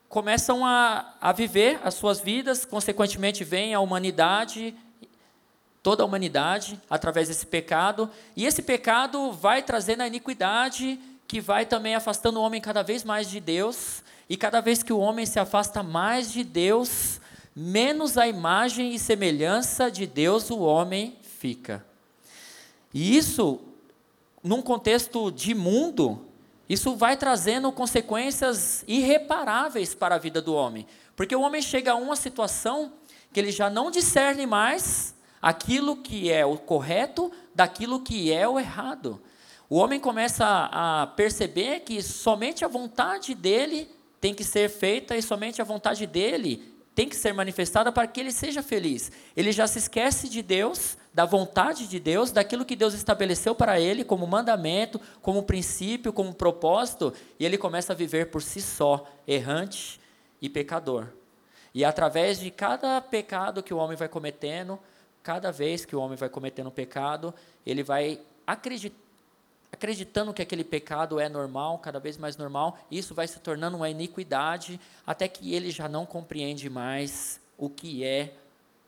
começam 0.08 0.64
a, 0.64 1.14
a 1.20 1.32
viver 1.32 1.80
as 1.82 1.94
suas 1.94 2.20
vidas, 2.20 2.64
consequentemente 2.64 3.42
vem 3.42 3.74
a 3.74 3.80
humanidade, 3.80 4.74
toda 5.86 6.02
a 6.02 6.06
humanidade, 6.06 6.80
através 6.90 7.28
desse 7.28 7.46
pecado, 7.46 8.10
e 8.34 8.44
esse 8.44 8.60
pecado 8.60 9.30
vai 9.30 9.62
trazendo 9.62 10.00
a 10.00 10.06
iniquidade 10.08 10.98
que 11.28 11.40
vai 11.40 11.64
também 11.64 11.94
afastando 11.94 12.40
o 12.40 12.42
homem 12.42 12.60
cada 12.60 12.82
vez 12.82 13.04
mais 13.04 13.30
de 13.30 13.38
Deus, 13.38 14.02
e 14.28 14.36
cada 14.36 14.60
vez 14.60 14.82
que 14.82 14.92
o 14.92 14.98
homem 14.98 15.24
se 15.24 15.38
afasta 15.38 15.84
mais 15.84 16.32
de 16.32 16.42
Deus, 16.42 17.20
menos 17.54 18.18
a 18.18 18.26
imagem 18.26 18.96
e 18.96 18.98
semelhança 18.98 19.88
de 19.88 20.08
Deus 20.08 20.50
o 20.50 20.58
homem 20.58 21.16
fica. 21.38 21.86
E 22.92 23.16
isso, 23.16 23.60
num 24.42 24.62
contexto 24.62 25.30
de 25.30 25.54
mundo, 25.54 26.20
isso 26.68 26.96
vai 26.96 27.16
trazendo 27.16 27.70
consequências 27.70 28.82
irreparáveis 28.88 29.94
para 29.94 30.16
a 30.16 30.18
vida 30.18 30.42
do 30.42 30.52
homem. 30.52 30.84
Porque 31.14 31.36
o 31.36 31.42
homem 31.42 31.62
chega 31.62 31.92
a 31.92 31.94
uma 31.94 32.16
situação 32.16 32.92
que 33.32 33.38
ele 33.38 33.52
já 33.52 33.70
não 33.70 33.88
discerne 33.88 34.46
mais 34.46 35.14
aquilo 35.40 35.96
que 35.96 36.30
é 36.30 36.44
o 36.44 36.56
correto 36.56 37.30
daquilo 37.54 38.00
que 38.00 38.32
é 38.32 38.48
o 38.48 38.58
errado. 38.58 39.20
O 39.68 39.76
homem 39.76 39.98
começa 39.98 40.44
a 40.72 41.08
perceber 41.16 41.80
que 41.80 42.00
somente 42.02 42.64
a 42.64 42.68
vontade 42.68 43.34
dele 43.34 43.90
tem 44.20 44.32
que 44.34 44.44
ser 44.44 44.68
feita 44.68 45.16
e 45.16 45.22
somente 45.22 45.60
a 45.60 45.64
vontade 45.64 46.06
dele 46.06 46.76
tem 46.94 47.08
que 47.08 47.14
ser 47.14 47.34
manifestada 47.34 47.92
para 47.92 48.06
que 48.06 48.18
ele 48.18 48.32
seja 48.32 48.62
feliz. 48.62 49.12
Ele 49.36 49.52
já 49.52 49.66
se 49.66 49.78
esquece 49.78 50.30
de 50.30 50.40
Deus, 50.40 50.96
da 51.12 51.26
vontade 51.26 51.86
de 51.86 52.00
Deus, 52.00 52.30
daquilo 52.30 52.64
que 52.64 52.74
Deus 52.74 52.94
estabeleceu 52.94 53.54
para 53.54 53.78
ele 53.78 54.02
como 54.02 54.26
mandamento, 54.26 54.98
como 55.20 55.42
princípio, 55.42 56.12
como 56.12 56.32
propósito, 56.32 57.12
e 57.38 57.44
ele 57.44 57.58
começa 57.58 57.92
a 57.92 57.96
viver 57.96 58.30
por 58.30 58.42
si 58.42 58.62
só, 58.62 59.06
errante 59.28 60.00
e 60.40 60.48
pecador. 60.48 61.08
E 61.74 61.84
através 61.84 62.40
de 62.40 62.50
cada 62.50 62.98
pecado 63.02 63.62
que 63.62 63.74
o 63.74 63.76
homem 63.76 63.96
vai 63.96 64.08
cometendo, 64.08 64.78
cada 65.26 65.50
vez 65.50 65.84
que 65.84 65.96
o 65.96 65.98
homem 65.98 66.16
vai 66.16 66.28
cometendo 66.28 66.68
um 66.68 66.70
pecado, 66.70 67.34
ele 67.66 67.82
vai 67.82 68.20
acreditando 68.46 70.32
que 70.32 70.40
aquele 70.40 70.62
pecado 70.62 71.18
é 71.18 71.28
normal, 71.28 71.80
cada 71.80 71.98
vez 71.98 72.16
mais 72.16 72.36
normal, 72.36 72.78
isso 72.88 73.12
vai 73.12 73.26
se 73.26 73.40
tornando 73.40 73.76
uma 73.76 73.90
iniquidade, 73.90 74.80
até 75.04 75.26
que 75.26 75.52
ele 75.52 75.72
já 75.72 75.88
não 75.88 76.06
compreende 76.06 76.70
mais 76.70 77.40
o 77.58 77.68
que 77.68 78.04
é 78.04 78.34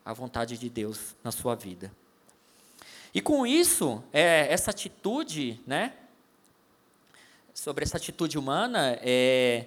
a 0.05 0.13
vontade 0.13 0.57
de 0.57 0.69
Deus 0.69 1.13
na 1.21 1.29
sua 1.29 1.55
vida. 1.55 1.91
E 3.13 3.19
com 3.19 3.45
isso, 3.45 4.01
é, 4.13 4.47
essa 4.49 4.71
atitude, 4.71 5.59
né, 5.67 5.91
sobre 7.53 7.83
essa 7.83 7.97
atitude 7.97 8.39
humana 8.39 8.97
é, 9.01 9.65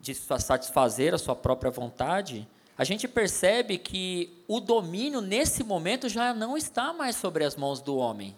de 0.00 0.16
satisfazer 0.16 1.14
a 1.14 1.18
sua 1.18 1.36
própria 1.36 1.70
vontade, 1.70 2.48
a 2.76 2.84
gente 2.84 3.08
percebe 3.08 3.78
que 3.78 4.42
o 4.46 4.60
domínio 4.60 5.20
nesse 5.20 5.64
momento 5.64 6.08
já 6.08 6.34
não 6.34 6.56
está 6.56 6.92
mais 6.92 7.16
sobre 7.16 7.44
as 7.44 7.56
mãos 7.56 7.80
do 7.80 7.96
homem. 7.96 8.36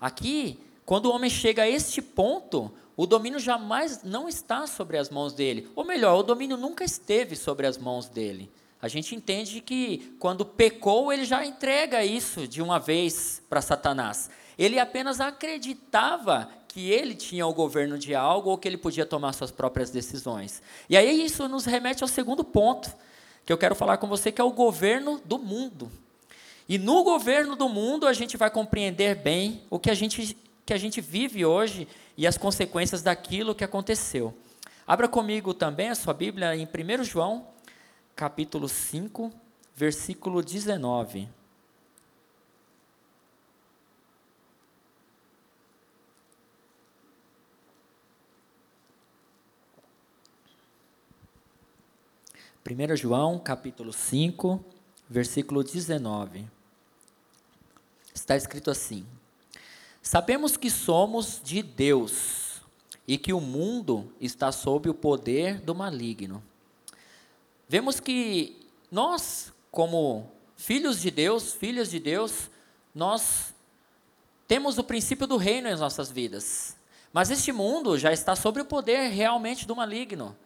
Aqui 0.00 0.58
quando 0.90 1.06
o 1.06 1.12
homem 1.12 1.30
chega 1.30 1.62
a 1.62 1.68
este 1.68 2.02
ponto, 2.02 2.68
o 2.96 3.06
domínio 3.06 3.38
jamais 3.38 4.02
não 4.02 4.28
está 4.28 4.66
sobre 4.66 4.98
as 4.98 5.08
mãos 5.08 5.32
dele. 5.32 5.70
Ou 5.76 5.84
melhor, 5.84 6.18
o 6.18 6.22
domínio 6.24 6.56
nunca 6.56 6.82
esteve 6.82 7.36
sobre 7.36 7.64
as 7.64 7.78
mãos 7.78 8.08
dele. 8.08 8.50
A 8.82 8.88
gente 8.88 9.14
entende 9.14 9.60
que 9.60 10.16
quando 10.18 10.44
pecou, 10.44 11.12
ele 11.12 11.24
já 11.24 11.46
entrega 11.46 12.04
isso 12.04 12.48
de 12.48 12.60
uma 12.60 12.80
vez 12.80 13.40
para 13.48 13.62
Satanás. 13.62 14.30
Ele 14.58 14.80
apenas 14.80 15.20
acreditava 15.20 16.50
que 16.66 16.90
ele 16.90 17.14
tinha 17.14 17.46
o 17.46 17.54
governo 17.54 17.96
de 17.96 18.12
algo 18.12 18.50
ou 18.50 18.58
que 18.58 18.66
ele 18.66 18.76
podia 18.76 19.06
tomar 19.06 19.32
suas 19.32 19.52
próprias 19.52 19.90
decisões. 19.90 20.60
E 20.88 20.96
aí 20.96 21.24
isso 21.24 21.46
nos 21.46 21.66
remete 21.66 22.02
ao 22.02 22.08
segundo 22.08 22.42
ponto 22.42 22.90
que 23.44 23.52
eu 23.52 23.58
quero 23.58 23.74
falar 23.74 23.96
com 23.98 24.06
você, 24.06 24.30
que 24.30 24.40
é 24.40 24.44
o 24.44 24.52
governo 24.52 25.20
do 25.24 25.38
mundo. 25.38 25.90
E 26.68 26.78
no 26.78 27.02
governo 27.02 27.56
do 27.56 27.68
mundo 27.68 28.06
a 28.06 28.12
gente 28.12 28.36
vai 28.36 28.50
compreender 28.50 29.16
bem 29.16 29.62
o 29.68 29.78
que 29.78 29.90
a 29.90 29.94
gente 29.94 30.36
que 30.64 30.74
a 30.74 30.78
gente 30.78 31.00
vive 31.00 31.44
hoje 31.44 31.88
e 32.16 32.28
as 32.28 32.38
consequências 32.38 33.02
daquilo 33.02 33.56
que 33.56 33.64
aconteceu. 33.64 34.32
Abra 34.86 35.08
comigo 35.08 35.52
também 35.52 35.88
a 35.88 35.96
sua 35.96 36.14
Bíblia 36.14 36.54
em 36.54 36.64
1 36.64 37.02
João, 37.02 37.48
capítulo 38.14 38.68
5, 38.68 39.32
versículo 39.74 40.42
19. 40.42 41.28
Primeiro 52.62 52.94
João, 52.94 53.38
capítulo 53.38 53.90
5, 53.90 54.62
versículo 55.08 55.64
19. 55.64 56.46
Está 58.14 58.36
escrito 58.36 58.70
assim: 58.70 59.06
Sabemos 60.02 60.58
que 60.58 60.70
somos 60.70 61.40
de 61.42 61.62
Deus 61.62 62.60
e 63.08 63.16
que 63.16 63.32
o 63.32 63.40
mundo 63.40 64.12
está 64.20 64.52
sob 64.52 64.90
o 64.90 64.94
poder 64.94 65.58
do 65.62 65.74
maligno. 65.74 66.42
Vemos 67.66 67.98
que 67.98 68.60
nós, 68.92 69.50
como 69.70 70.30
filhos 70.54 71.00
de 71.00 71.10
Deus, 71.10 71.54
filhas 71.54 71.90
de 71.90 71.98
Deus, 71.98 72.50
nós 72.94 73.54
temos 74.46 74.76
o 74.76 74.84
princípio 74.84 75.26
do 75.26 75.38
reino 75.38 75.66
em 75.66 75.76
nossas 75.76 76.10
vidas. 76.10 76.76
Mas 77.10 77.30
este 77.30 77.52
mundo 77.52 77.96
já 77.96 78.12
está 78.12 78.36
sob 78.36 78.60
o 78.60 78.66
poder 78.66 79.08
realmente 79.08 79.66
do 79.66 79.74
maligno. 79.74 80.36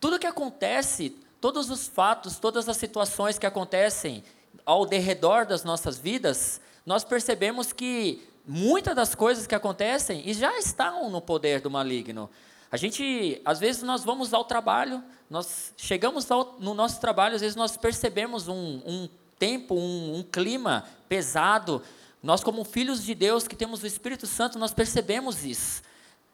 Tudo 0.00 0.18
que 0.18 0.26
acontece, 0.26 1.14
todos 1.40 1.70
os 1.70 1.86
fatos, 1.86 2.38
todas 2.38 2.68
as 2.68 2.76
situações 2.76 3.38
que 3.38 3.46
acontecem 3.46 4.24
ao 4.64 4.84
derredor 4.84 5.46
das 5.46 5.64
nossas 5.64 5.98
vidas, 5.98 6.60
nós 6.84 7.04
percebemos 7.04 7.72
que 7.72 8.26
muitas 8.46 8.94
das 8.94 9.14
coisas 9.14 9.46
que 9.46 9.54
acontecem 9.54 10.22
e 10.24 10.32
já 10.32 10.58
estão 10.58 11.10
no 11.10 11.20
poder 11.20 11.60
do 11.60 11.70
maligno. 11.70 12.30
A 12.70 12.76
gente, 12.76 13.40
às 13.44 13.58
vezes, 13.58 13.82
nós 13.82 14.04
vamos 14.04 14.34
ao 14.34 14.44
trabalho, 14.44 15.02
nós 15.30 15.72
chegamos 15.76 16.30
ao, 16.30 16.56
no 16.58 16.74
nosso 16.74 17.00
trabalho, 17.00 17.34
às 17.34 17.40
vezes 17.40 17.56
nós 17.56 17.76
percebemos 17.76 18.48
um, 18.48 18.82
um 18.84 19.08
tempo, 19.38 19.74
um, 19.74 20.18
um 20.18 20.22
clima 20.22 20.84
pesado. 21.08 21.82
Nós, 22.22 22.42
como 22.42 22.64
filhos 22.64 23.04
de 23.04 23.14
Deus 23.14 23.46
que 23.46 23.56
temos 23.56 23.82
o 23.82 23.86
Espírito 23.86 24.26
Santo, 24.26 24.58
nós 24.58 24.74
percebemos 24.74 25.44
isso. 25.44 25.82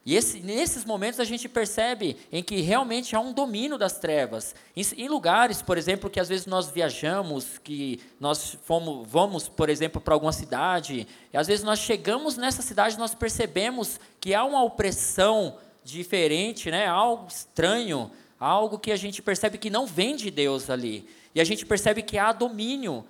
E 0.06 0.14
esse, 0.14 0.40
nesses 0.40 0.84
momentos 0.84 1.18
a 1.18 1.24
gente 1.24 1.48
percebe 1.48 2.16
em 2.30 2.42
que 2.42 2.60
realmente 2.60 3.16
há 3.16 3.20
um 3.20 3.32
domínio 3.32 3.78
das 3.78 3.98
trevas. 3.98 4.54
Em, 4.76 4.82
em, 4.98 5.08
lugares, 5.08 5.62
por 5.62 5.78
exemplo, 5.78 6.10
que 6.10 6.20
às 6.20 6.28
vezes 6.28 6.44
nós 6.44 6.70
viajamos, 6.70 7.58
que 7.58 8.00
nós 8.20 8.58
fomos, 8.64 9.08
vamos, 9.08 9.48
por 9.48 9.70
exemplo, 9.70 10.02
para 10.02 10.12
alguma 10.12 10.32
cidade, 10.32 11.08
e 11.32 11.36
às 11.36 11.46
vezes 11.46 11.64
nós 11.64 11.78
chegamos 11.78 12.36
nessa 12.36 12.60
cidade 12.60 12.98
nós 12.98 13.14
percebemos 13.14 13.98
que 14.20 14.34
há 14.34 14.44
uma 14.44 14.62
opressão 14.62 15.56
diferente, 15.82 16.70
né? 16.70 16.86
algo 16.86 17.26
estranho, 17.28 18.10
algo 18.38 18.78
que 18.78 18.92
a 18.92 18.96
gente 18.96 19.22
percebe 19.22 19.56
que 19.56 19.70
não 19.70 19.86
vem 19.86 20.16
de 20.16 20.30
Deus 20.30 20.68
ali. 20.68 21.08
E 21.34 21.40
a 21.40 21.44
gente 21.44 21.64
percebe 21.64 22.02
que 22.02 22.18
há 22.18 22.30
domínio 22.30 23.04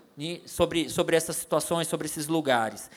sobre, 0.47 0.89
sobre 0.89 1.17
essas 1.17 1.37
situações, 1.37 1.89
sobre 1.89 2.07
esses 2.07 2.29
lugares. 2.29 2.89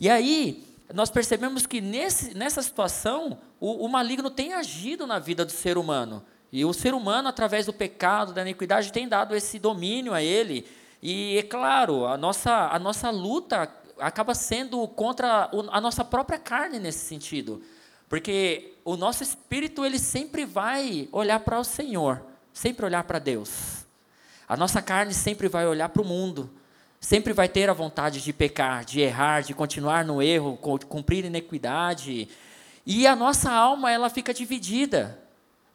E 0.00 0.08
aí, 0.08 0.64
nós 0.92 1.10
percebemos 1.10 1.66
que 1.66 1.80
nesse, 1.80 2.34
nessa 2.34 2.60
situação, 2.62 3.38
o, 3.58 3.86
o 3.86 3.88
maligno 3.88 4.30
tem 4.30 4.52
agido 4.52 5.06
na 5.06 5.18
vida 5.18 5.44
do 5.44 5.52
ser 5.52 5.78
humano. 5.78 6.24
E 6.52 6.64
o 6.64 6.72
ser 6.72 6.94
humano, 6.94 7.28
através 7.28 7.66
do 7.66 7.72
pecado, 7.72 8.32
da 8.32 8.42
iniquidade, 8.42 8.92
tem 8.92 9.08
dado 9.08 9.34
esse 9.34 9.58
domínio 9.58 10.12
a 10.12 10.22
ele. 10.22 10.66
E, 11.02 11.38
é 11.38 11.42
claro, 11.42 12.06
a 12.06 12.16
nossa, 12.16 12.68
a 12.68 12.78
nossa 12.78 13.10
luta 13.10 13.68
acaba 13.98 14.34
sendo 14.34 14.86
contra 14.88 15.50
a 15.70 15.80
nossa 15.80 16.04
própria 16.04 16.38
carne 16.38 16.78
nesse 16.78 17.06
sentido. 17.06 17.62
Porque 18.08 18.74
o 18.84 18.96
nosso 18.96 19.22
espírito, 19.22 19.84
ele 19.84 19.98
sempre 19.98 20.44
vai 20.44 21.08
olhar 21.10 21.40
para 21.40 21.58
o 21.58 21.64
Senhor, 21.64 22.22
sempre 22.52 22.86
olhar 22.86 23.04
para 23.04 23.18
Deus. 23.18 23.84
A 24.46 24.56
nossa 24.56 24.80
carne 24.82 25.14
sempre 25.14 25.48
vai 25.48 25.66
olhar 25.66 25.88
para 25.88 26.02
o 26.02 26.04
mundo, 26.04 26.50
sempre 27.04 27.34
vai 27.34 27.48
ter 27.50 27.68
a 27.68 27.74
vontade 27.74 28.22
de 28.22 28.32
pecar, 28.32 28.82
de 28.82 28.98
errar, 29.00 29.42
de 29.42 29.52
continuar 29.52 30.06
no 30.06 30.22
erro, 30.22 30.56
cumprir 30.88 31.26
inequidade. 31.26 32.28
E 32.86 33.06
a 33.06 33.14
nossa 33.14 33.52
alma, 33.52 33.92
ela 33.92 34.08
fica 34.08 34.32
dividida 34.32 35.18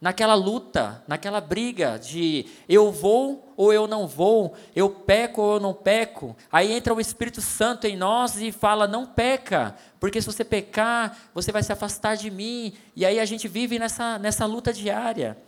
naquela 0.00 0.34
luta, 0.34 1.04
naquela 1.06 1.40
briga 1.40 2.00
de 2.00 2.46
eu 2.68 2.90
vou 2.90 3.54
ou 3.56 3.72
eu 3.72 3.86
não 3.86 4.08
vou, 4.08 4.54
eu 4.74 4.90
peco 4.90 5.40
ou 5.40 5.54
eu 5.54 5.60
não 5.60 5.72
peco. 5.72 6.36
Aí 6.50 6.72
entra 6.72 6.92
o 6.92 7.00
Espírito 7.00 7.40
Santo 7.40 7.86
em 7.86 7.96
nós 7.96 8.36
e 8.36 8.50
fala: 8.50 8.88
não 8.88 9.06
peca, 9.06 9.76
porque 10.00 10.20
se 10.20 10.26
você 10.26 10.44
pecar, 10.44 11.16
você 11.32 11.52
vai 11.52 11.62
se 11.62 11.72
afastar 11.72 12.16
de 12.16 12.28
mim. 12.28 12.72
E 12.96 13.06
aí 13.06 13.20
a 13.20 13.24
gente 13.24 13.46
vive 13.46 13.78
nessa, 13.78 14.18
nessa 14.18 14.46
luta 14.46 14.72
diária. 14.72 15.38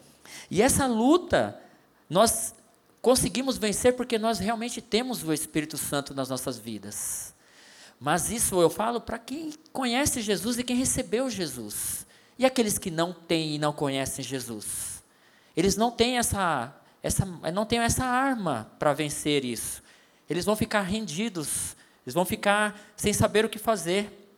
E 0.49 0.63
essa 0.63 0.87
luta, 0.87 1.61
nós 2.09 2.55
conseguimos 3.03 3.59
vencer 3.59 3.97
porque 3.97 4.17
nós 4.17 4.39
realmente 4.39 4.81
temos 4.81 5.25
o 5.25 5.33
Espírito 5.33 5.77
Santo 5.77 6.15
nas 6.15 6.29
nossas 6.29 6.57
vidas. 6.57 7.35
Mas 7.99 8.31
isso 8.31 8.61
eu 8.63 8.71
falo 8.71 9.01
para 9.01 9.19
quem 9.19 9.53
conhece 9.73 10.23
Jesus 10.23 10.59
e 10.59 10.65
quem 10.65 10.77
recebeu 10.77 11.29
Jesus. 11.29 12.07
E 12.39 12.47
aqueles 12.47 12.79
que 12.79 12.91
não 12.91 13.13
têm 13.13 13.57
e 13.57 13.59
não 13.59 13.73
conhecem 13.73 14.25
Jesus? 14.25 15.03
Eles 15.57 15.77
não 15.77 15.91
têm 15.91 16.17
essa, 16.17 16.75
essa, 17.03 17.27
não 17.53 17.67
têm 17.67 17.81
essa 17.81 18.05
arma 18.05 18.71
para 18.79 18.93
vencer 18.93 19.45
isso. 19.45 19.83
Eles 20.31 20.45
vão 20.45 20.57
ficar 20.57 20.83
rendidos, 20.83 21.77
eles 22.07 22.15
vão 22.15 22.25
ficar 22.25 22.81
sem 22.97 23.13
saber 23.13 23.45
o 23.45 23.49
que 23.49 23.59
fazer. 23.59 24.31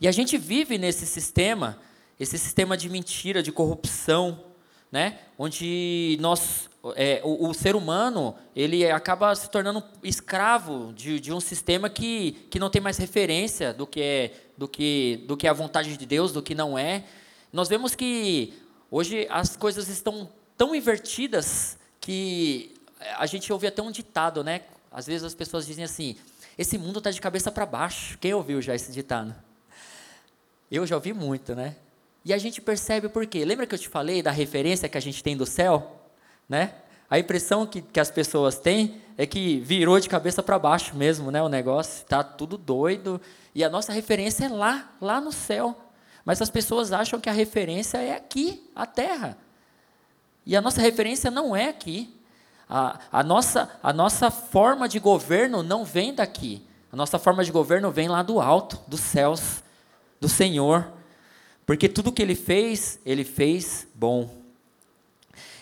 E 0.00 0.06
a 0.06 0.12
gente 0.12 0.36
vive 0.36 0.78
nesse 0.78 1.06
sistema, 1.06 1.78
esse 2.20 2.38
sistema 2.38 2.76
de 2.76 2.88
mentira, 2.88 3.42
de 3.42 3.50
corrupção, 3.50 4.44
né? 4.92 5.18
onde 5.38 6.16
nós 6.20 6.68
é, 6.96 7.20
o, 7.24 7.48
o, 7.48 7.54
ser 7.54 7.74
humano 7.74 8.34
ele 8.54 8.90
acaba 8.90 9.34
se 9.34 9.48
tornando 9.48 9.82
escravo 10.02 10.92
de, 10.92 11.18
de, 11.18 11.32
um 11.32 11.40
sistema 11.40 11.88
que, 11.88 12.32
que 12.50 12.58
não 12.58 12.68
tem 12.68 12.82
mais 12.82 12.98
referência 12.98 13.72
do 13.72 13.86
que, 13.86 14.02
é, 14.02 14.32
do, 14.56 14.68
que, 14.68 15.24
do 15.26 15.36
que 15.36 15.46
é 15.46 15.50
a 15.50 15.54
vontade 15.54 15.96
de 15.96 16.06
Deus, 16.06 16.32
do 16.32 16.42
que 16.42 16.54
não 16.54 16.78
é. 16.78 17.04
Nós 17.50 17.68
vemos 17.68 17.94
que 17.94 18.52
hoje 18.90 19.26
as 19.30 19.56
coisas 19.56 19.88
estão 19.88 20.28
tão 20.58 20.74
invertidas 20.74 21.78
que 22.00 22.74
a 23.16 23.24
gente 23.24 23.50
ouve 23.50 23.66
até 23.66 23.80
um 23.80 23.90
ditado, 23.90 24.44
né? 24.44 24.62
Às 24.92 25.06
vezes 25.06 25.24
as 25.24 25.34
pessoas 25.34 25.66
dizem 25.66 25.84
assim: 25.84 26.16
esse 26.58 26.76
mundo 26.76 26.98
está 26.98 27.10
de 27.10 27.20
cabeça 27.20 27.50
para 27.50 27.64
baixo. 27.64 28.18
Quem 28.18 28.34
ouviu 28.34 28.60
já 28.60 28.74
esse 28.74 28.92
ditado? 28.92 29.34
Eu 30.70 30.86
já 30.86 30.96
ouvi 30.96 31.14
muito, 31.14 31.54
né? 31.54 31.76
E 32.24 32.32
a 32.32 32.38
gente 32.38 32.60
percebe 32.60 33.08
por 33.08 33.26
quê. 33.26 33.44
Lembra 33.44 33.66
que 33.66 33.74
eu 33.74 33.78
te 33.78 33.88
falei 33.88 34.22
da 34.22 34.30
referência 34.30 34.88
que 34.88 34.98
a 34.98 35.00
gente 35.00 35.22
tem 35.22 35.36
do 35.36 35.46
céu? 35.46 36.03
Né? 36.48 36.74
A 37.08 37.18
impressão 37.18 37.66
que, 37.66 37.82
que 37.82 38.00
as 38.00 38.10
pessoas 38.10 38.58
têm 38.58 39.02
é 39.16 39.26
que 39.26 39.60
virou 39.60 40.00
de 40.00 40.08
cabeça 40.08 40.42
para 40.42 40.58
baixo 40.58 40.96
mesmo, 40.96 41.30
né? 41.30 41.42
O 41.42 41.48
negócio 41.48 42.02
está 42.02 42.24
tudo 42.24 42.58
doido. 42.58 43.20
E 43.54 43.62
a 43.62 43.70
nossa 43.70 43.92
referência 43.92 44.46
é 44.46 44.48
lá, 44.48 44.90
lá 45.00 45.20
no 45.20 45.30
céu. 45.30 45.76
Mas 46.24 46.42
as 46.42 46.50
pessoas 46.50 46.92
acham 46.92 47.20
que 47.20 47.28
a 47.28 47.32
referência 47.32 47.98
é 47.98 48.16
aqui, 48.16 48.68
a 48.74 48.86
terra. 48.86 49.38
E 50.44 50.56
a 50.56 50.60
nossa 50.60 50.80
referência 50.80 51.30
não 51.30 51.54
é 51.54 51.68
aqui. 51.68 52.14
A, 52.68 52.98
a, 53.12 53.22
nossa, 53.22 53.70
a 53.82 53.92
nossa 53.92 54.30
forma 54.30 54.88
de 54.88 54.98
governo 54.98 55.62
não 55.62 55.84
vem 55.84 56.14
daqui. 56.14 56.66
A 56.90 56.96
nossa 56.96 57.18
forma 57.18 57.44
de 57.44 57.52
governo 57.52 57.90
vem 57.90 58.08
lá 58.08 58.22
do 58.22 58.40
alto, 58.40 58.80
dos 58.86 59.00
céus, 59.00 59.62
do 60.20 60.28
Senhor. 60.28 60.86
Porque 61.66 61.88
tudo 61.88 62.12
que 62.12 62.22
ele 62.22 62.34
fez, 62.34 62.98
ele 63.04 63.24
fez 63.24 63.86
bom. 63.94 64.43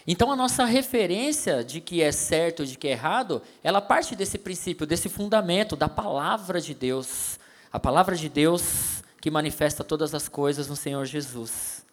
Então 0.06 0.32
a 0.32 0.36
nossa 0.36 0.64
referência 0.64 1.62
de 1.62 1.80
que 1.80 2.02
é 2.02 2.10
certo, 2.10 2.66
de 2.66 2.76
que 2.76 2.88
é 2.88 2.92
errado, 2.92 3.40
ela 3.62 3.80
parte 3.80 4.16
desse 4.16 4.38
princípio, 4.38 4.86
desse 4.86 5.08
fundamento 5.08 5.76
da 5.76 5.88
palavra 5.88 6.60
de 6.60 6.74
Deus. 6.74 7.38
A 7.72 7.78
palavra 7.78 8.16
de 8.16 8.28
Deus 8.28 9.02
que 9.20 9.30
manifesta 9.30 9.84
todas 9.84 10.14
as 10.14 10.28
coisas 10.28 10.68
no 10.68 10.74
Senhor 10.74 11.04
Jesus. 11.04 11.86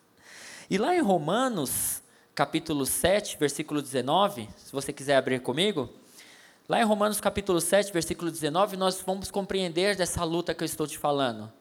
E 0.69 0.77
lá 0.77 0.95
em 0.95 1.01
Romanos, 1.01 2.01
capítulo 2.33 2.85
7, 2.85 3.37
versículo 3.37 3.81
19, 3.81 4.49
se 4.57 4.71
você 4.71 4.91
quiser 4.91 5.15
abrir 5.15 5.39
comigo, 5.41 5.89
lá 6.67 6.79
em 6.81 6.85
Romanos 6.85 7.21
capítulo 7.21 7.61
7, 7.61 7.93
versículo 7.93 8.31
19, 8.31 8.77
nós 8.77 9.01
vamos 9.05 9.29
compreender 9.29 9.95
dessa 9.95 10.23
luta 10.23 10.53
que 10.53 10.63
eu 10.63 10.65
estou 10.65 10.87
te 10.87 10.97
falando 10.97 11.51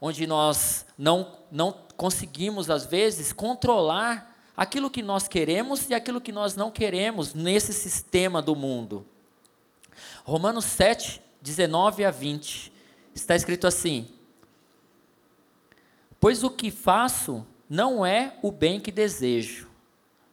onde 0.00 0.26
nós 0.26 0.84
não, 0.98 1.38
não 1.50 1.74
conseguimos, 1.96 2.68
às 2.68 2.84
vezes, 2.84 3.32
controlar 3.32 4.33
aquilo 4.56 4.90
que 4.90 5.02
nós 5.02 5.28
queremos 5.28 5.88
e 5.88 5.94
aquilo 5.94 6.20
que 6.20 6.32
nós 6.32 6.54
não 6.56 6.70
queremos 6.70 7.34
nesse 7.34 7.72
sistema 7.72 8.40
do 8.40 8.54
mundo. 8.54 9.06
Romanos 10.24 10.64
7, 10.64 11.20
19 11.40 12.04
a 12.04 12.10
20, 12.10 12.72
está 13.14 13.34
escrito 13.34 13.66
assim: 13.66 14.08
Pois 16.18 16.42
o 16.42 16.50
que 16.50 16.70
faço 16.70 17.46
não 17.68 18.04
é 18.04 18.36
o 18.42 18.50
bem 18.50 18.80
que 18.80 18.90
desejo, 18.90 19.68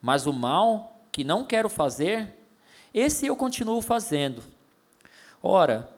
mas 0.01 0.25
o 0.25 0.33
mal 0.33 1.01
que 1.11 1.23
não 1.23 1.43
quero 1.43 1.69
fazer, 1.69 2.33
esse 2.93 3.25
eu 3.25 3.35
continuo 3.35 3.81
fazendo. 3.81 4.43
Ora, 5.43 5.89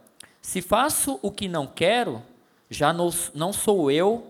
se 0.42 0.62
faço 0.62 1.20
o 1.22 1.32
que 1.32 1.48
não 1.48 1.68
quero, 1.68 2.22
já 2.70 2.92
não, 2.92 3.54
sou 3.54 3.92
eu 3.92 4.28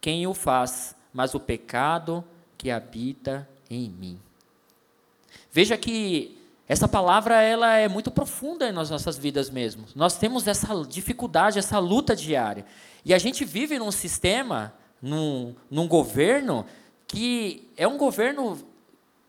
quem 0.00 0.26
o 0.26 0.34
faz, 0.34 0.94
mas 1.12 1.34
o 1.34 1.40
pecado 1.40 2.24
que 2.56 2.70
habita 2.70 3.48
em 3.70 3.90
mim. 3.90 4.18
Veja 5.52 5.76
que 5.76 6.36
essa 6.68 6.88
palavra 6.88 7.40
ela 7.40 7.76
é 7.76 7.88
muito 7.88 8.10
profunda 8.10 8.72
nas 8.72 8.90
nossas 8.90 9.16
vidas 9.16 9.48
mesmo. 9.48 9.86
Nós 9.94 10.18
temos 10.18 10.46
essa 10.46 10.74
dificuldade, 10.84 11.58
essa 11.58 11.78
luta 11.78 12.16
diária. 12.16 12.64
E 13.04 13.14
a 13.14 13.18
gente 13.18 13.44
vive 13.44 13.78
num 13.78 13.92
sistema, 13.92 14.74
num, 15.00 15.54
num 15.70 15.86
governo, 15.86 16.66
que 17.06 17.70
é 17.76 17.86
um 17.86 17.96
governo 17.96 18.58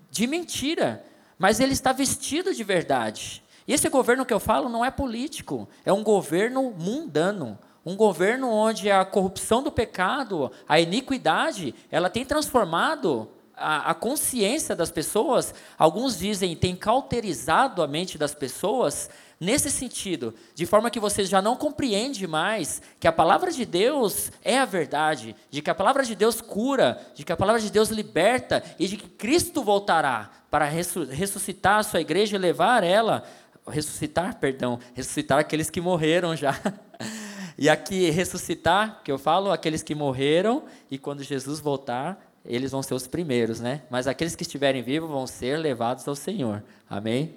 de 0.09 0.25
mentira, 0.25 1.05
mas 1.37 1.59
ele 1.59 1.73
está 1.73 1.91
vestido 1.91 2.55
de 2.55 2.63
verdade. 2.63 3.43
E 3.67 3.73
esse 3.73 3.87
governo 3.87 4.25
que 4.25 4.33
eu 4.33 4.39
falo 4.39 4.67
não 4.67 4.83
é 4.83 4.89
político, 4.89 5.67
é 5.85 5.93
um 5.93 6.03
governo 6.03 6.71
mundano, 6.71 7.59
um 7.87 7.95
governo 7.95 8.51
onde 8.51 8.91
a 8.91 9.05
corrupção 9.05 9.63
do 9.63 9.71
pecado, 9.71 10.51
a 10.67 10.77
iniquidade, 10.77 11.73
ela 11.89 12.09
tem 12.09 12.25
transformado 12.25 13.29
a, 13.55 13.91
a, 13.91 13.93
consciência 13.93 14.75
das 14.75 14.91
pessoas, 14.91 15.55
alguns 15.77 16.19
dizem 16.19 16.53
tem 16.53 16.75
cauterizado 16.75 17.81
a 17.81 17.87
mente 17.87 18.17
das 18.17 18.35
pessoas 18.35 19.09
nesse 19.39 19.71
sentido, 19.71 20.35
de 20.53 20.65
forma 20.65 20.91
que 20.91 20.99
você 20.99 21.23
já 21.23 21.41
não 21.41 21.55
compreende 21.55 22.27
mais 22.27 22.81
que 22.99 23.07
a 23.07 23.11
palavra 23.11 23.51
de 23.51 23.63
Deus 23.65 24.33
é 24.43 24.59
a 24.59 24.65
verdade, 24.65 25.33
de 25.49 25.61
que 25.61 25.69
a 25.69 25.75
palavra 25.75 26.03
de 26.03 26.13
Deus 26.13 26.41
cura, 26.41 26.99
de 27.15 27.23
que 27.23 27.31
a 27.31 27.37
palavra 27.37 27.61
de 27.61 27.71
Deus 27.71 27.87
liberta 27.87 28.61
e 28.77 28.85
de 28.85 28.97
que 28.97 29.07
Cristo 29.07 29.63
voltará 29.63 30.29
para 30.51 30.65
ressuscitar 30.65 31.79
a 31.79 31.83
sua 31.83 32.01
igreja 32.01 32.35
e 32.35 32.39
levar 32.39 32.83
ela, 32.83 33.23
ressuscitar, 33.65 34.37
perdão, 34.39 34.77
ressuscitar 34.93 35.39
aqueles 35.39 35.69
que 35.69 35.79
morreram 35.79 36.35
já. 36.35 36.53
E 37.57 37.69
aqui, 37.69 38.09
ressuscitar, 38.11 39.01
que 39.03 39.11
eu 39.11 39.17
falo, 39.17 39.51
aqueles 39.51 39.81
que 39.81 39.95
morreram, 39.95 40.63
e 40.91 40.97
quando 40.97 41.23
Jesus 41.23 41.59
voltar, 41.59 42.23
eles 42.45 42.71
vão 42.71 42.83
ser 42.83 42.93
os 42.93 43.07
primeiros, 43.07 43.59
né? 43.59 43.81
Mas 43.89 44.07
aqueles 44.07 44.35
que 44.35 44.43
estiverem 44.43 44.83
vivos 44.83 45.09
vão 45.09 45.25
ser 45.25 45.57
levados 45.57 46.07
ao 46.07 46.15
Senhor. 46.15 46.63
Amém? 46.89 47.35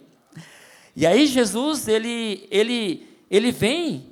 E 0.94 1.06
aí 1.06 1.26
Jesus, 1.26 1.88
ele, 1.88 2.46
ele, 2.50 3.08
ele 3.30 3.50
vem 3.50 4.10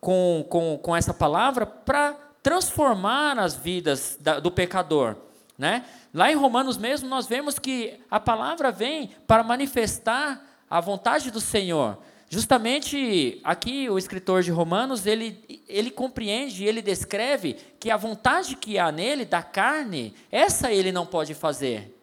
com, 0.00 0.46
com, 0.48 0.78
com 0.78 0.94
essa 0.94 1.12
palavra 1.12 1.66
para 1.66 2.12
transformar 2.42 3.38
as 3.38 3.54
vidas 3.54 4.16
da, 4.20 4.38
do 4.38 4.50
pecador. 4.50 5.16
Né? 5.56 5.84
Lá 6.14 6.30
em 6.30 6.36
Romanos 6.36 6.78
mesmo, 6.78 7.08
nós 7.08 7.26
vemos 7.26 7.58
que 7.58 7.98
a 8.10 8.20
palavra 8.20 8.70
vem 8.70 9.10
para 9.26 9.42
manifestar 9.42 10.44
a 10.70 10.80
vontade 10.80 11.30
do 11.30 11.40
Senhor. 11.40 11.98
Justamente 12.30 13.40
aqui 13.42 13.88
o 13.88 13.98
escritor 13.98 14.42
de 14.42 14.50
Romanos, 14.50 15.06
ele, 15.06 15.62
ele 15.66 15.90
compreende, 15.90 16.64
ele 16.64 16.82
descreve 16.82 17.56
que 17.80 17.90
a 17.90 17.96
vontade 17.96 18.54
que 18.54 18.78
há 18.78 18.92
nele, 18.92 19.24
da 19.24 19.42
carne, 19.42 20.14
essa 20.30 20.70
ele 20.70 20.92
não 20.92 21.06
pode 21.06 21.32
fazer. 21.32 21.94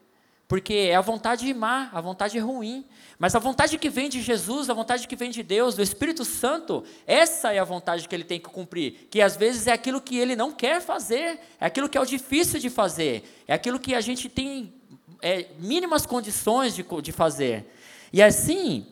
Porque 0.48 0.74
é 0.74 0.96
a 0.96 1.02
vontade 1.02 1.52
má, 1.54 1.90
a 1.92 2.02
vontade 2.02 2.40
ruim. 2.40 2.86
Mas 3.20 3.36
a 3.36 3.40
vontade 3.40 3.78
que 3.78 3.90
vem 3.90 4.10
de 4.10 4.22
Jesus, 4.22 4.70
a 4.70 4.74
vontade 4.74 5.08
que 5.08 5.16
vem 5.16 5.30
de 5.30 5.42
Deus, 5.44 5.76
do 5.76 5.82
Espírito 5.82 6.26
Santo, 6.26 6.84
essa 7.06 7.54
é 7.54 7.60
a 7.60 7.64
vontade 7.64 8.08
que 8.08 8.16
ele 8.16 8.24
tem 8.24 8.40
que 8.40 8.50
cumprir. 8.50 9.08
Que 9.10 9.22
às 9.22 9.36
vezes 9.36 9.68
é 9.68 9.74
aquilo 9.74 10.02
que 10.02 10.18
ele 10.18 10.36
não 10.36 10.52
quer 10.52 10.82
fazer, 10.82 11.40
é 11.60 11.66
aquilo 11.66 11.90
que 11.90 11.98
é 11.98 12.02
o 12.02 12.06
difícil 12.06 12.60
de 12.60 12.70
fazer, 12.70 13.24
é 13.48 13.54
aquilo 13.54 13.80
que 13.80 13.96
a 13.96 14.02
gente 14.02 14.28
tem 14.30 14.74
é, 15.22 15.48
mínimas 15.60 16.06
condições 16.06 16.76
de, 16.76 16.84
de 17.02 17.12
fazer. 17.12 17.66
E 18.14 18.22
assim, 18.22 18.86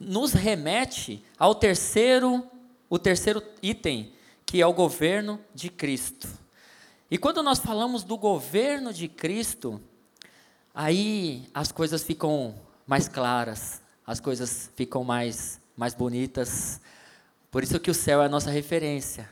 nos 0.00 0.32
remete 0.32 1.22
ao 1.38 1.54
terceiro, 1.54 2.48
o 2.88 2.98
terceiro 2.98 3.42
item, 3.62 4.10
que 4.46 4.62
é 4.62 4.66
o 4.66 4.72
governo 4.72 5.38
de 5.54 5.68
Cristo. 5.68 6.26
E 7.10 7.18
quando 7.18 7.42
nós 7.42 7.58
falamos 7.58 8.02
do 8.02 8.16
governo 8.16 8.94
de 8.94 9.06
Cristo, 9.06 9.80
aí 10.74 11.48
as 11.52 11.70
coisas 11.70 12.02
ficam 12.02 12.54
mais 12.86 13.06
claras, 13.08 13.82
as 14.06 14.18
coisas 14.18 14.70
ficam 14.74 15.04
mais, 15.04 15.60
mais 15.76 15.92
bonitas. 15.92 16.80
Por 17.50 17.62
isso 17.62 17.78
que 17.78 17.90
o 17.90 17.94
céu 17.94 18.22
é 18.22 18.26
a 18.26 18.28
nossa 18.28 18.50
referência. 18.50 19.28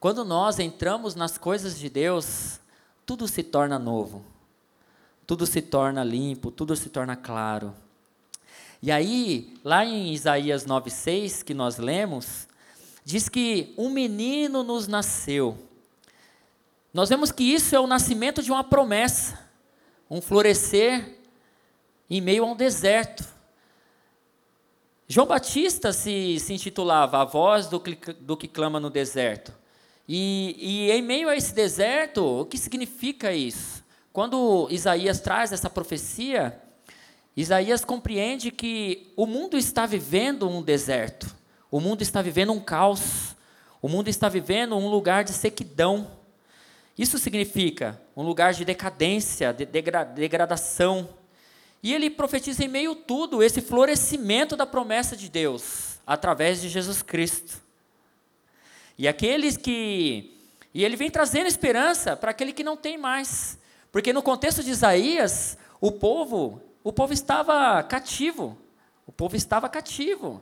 Quando 0.00 0.24
nós 0.24 0.58
entramos 0.58 1.14
nas 1.14 1.38
coisas 1.38 1.78
de 1.78 1.88
Deus, 1.88 2.60
tudo 3.06 3.28
se 3.28 3.42
torna 3.42 3.78
novo. 3.78 4.24
Tudo 5.26 5.46
se 5.46 5.60
torna 5.60 6.02
limpo, 6.02 6.50
tudo 6.50 6.74
se 6.74 6.88
torna 6.88 7.14
claro. 7.14 7.74
E 8.80 8.92
aí, 8.92 9.58
lá 9.64 9.84
em 9.84 10.12
Isaías 10.12 10.64
9,6, 10.64 11.42
que 11.42 11.52
nós 11.52 11.78
lemos, 11.78 12.46
diz 13.04 13.28
que 13.28 13.74
um 13.76 13.90
menino 13.90 14.62
nos 14.62 14.86
nasceu. 14.86 15.58
Nós 16.94 17.08
vemos 17.08 17.32
que 17.32 17.42
isso 17.42 17.74
é 17.74 17.80
o 17.80 17.86
nascimento 17.86 18.42
de 18.42 18.52
uma 18.52 18.62
promessa, 18.62 19.38
um 20.08 20.20
florescer 20.20 21.18
em 22.08 22.20
meio 22.20 22.44
a 22.44 22.46
um 22.46 22.56
deserto. 22.56 23.24
João 25.08 25.26
Batista 25.26 25.92
se, 25.92 26.38
se 26.38 26.52
intitulava 26.52 27.18
A 27.20 27.24
Voz 27.24 27.66
do 27.66 27.80
que, 27.80 28.12
do 28.12 28.36
que 28.36 28.46
Clama 28.46 28.78
no 28.78 28.90
Deserto. 28.90 29.52
E, 30.08 30.56
e 30.58 30.90
em 30.90 31.02
meio 31.02 31.28
a 31.28 31.36
esse 31.36 31.52
deserto, 31.52 32.24
o 32.24 32.46
que 32.46 32.56
significa 32.56 33.32
isso? 33.32 33.84
Quando 34.12 34.68
Isaías 34.70 35.20
traz 35.20 35.52
essa 35.52 35.68
profecia, 35.68 36.62
Isaías 37.40 37.84
compreende 37.84 38.50
que 38.50 39.12
o 39.14 39.24
mundo 39.24 39.56
está 39.56 39.86
vivendo 39.86 40.48
um 40.48 40.60
deserto, 40.60 41.36
o 41.70 41.80
mundo 41.80 42.02
está 42.02 42.20
vivendo 42.20 42.52
um 42.52 42.58
caos, 42.58 43.36
o 43.80 43.88
mundo 43.88 44.08
está 44.08 44.28
vivendo 44.28 44.76
um 44.76 44.88
lugar 44.88 45.22
de 45.22 45.32
sequidão. 45.32 46.10
Isso 46.98 47.16
significa 47.16 48.02
um 48.16 48.24
lugar 48.24 48.52
de 48.54 48.64
decadência, 48.64 49.52
de 49.52 49.64
degra 49.64 50.02
degradação. 50.02 51.08
E 51.80 51.94
ele 51.94 52.10
profetiza 52.10 52.64
em 52.64 52.68
meio 52.68 52.96
tudo 52.96 53.40
esse 53.40 53.60
florescimento 53.60 54.56
da 54.56 54.66
promessa 54.66 55.16
de 55.16 55.28
Deus 55.28 56.00
através 56.04 56.60
de 56.60 56.68
Jesus 56.68 57.02
Cristo. 57.02 57.62
E 58.98 59.06
aqueles 59.06 59.56
que 59.56 60.34
e 60.74 60.84
ele 60.84 60.96
vem 60.96 61.08
trazendo 61.08 61.46
esperança 61.46 62.16
para 62.16 62.32
aquele 62.32 62.52
que 62.52 62.64
não 62.64 62.76
tem 62.76 62.98
mais. 62.98 63.56
Porque 63.92 64.12
no 64.12 64.24
contexto 64.24 64.64
de 64.64 64.72
Isaías, 64.72 65.56
o 65.80 65.92
povo, 65.92 66.60
o 66.88 66.92
povo 66.92 67.12
estava 67.12 67.82
cativo. 67.82 68.56
O 69.06 69.12
povo 69.12 69.36
estava 69.36 69.68
cativo. 69.68 70.40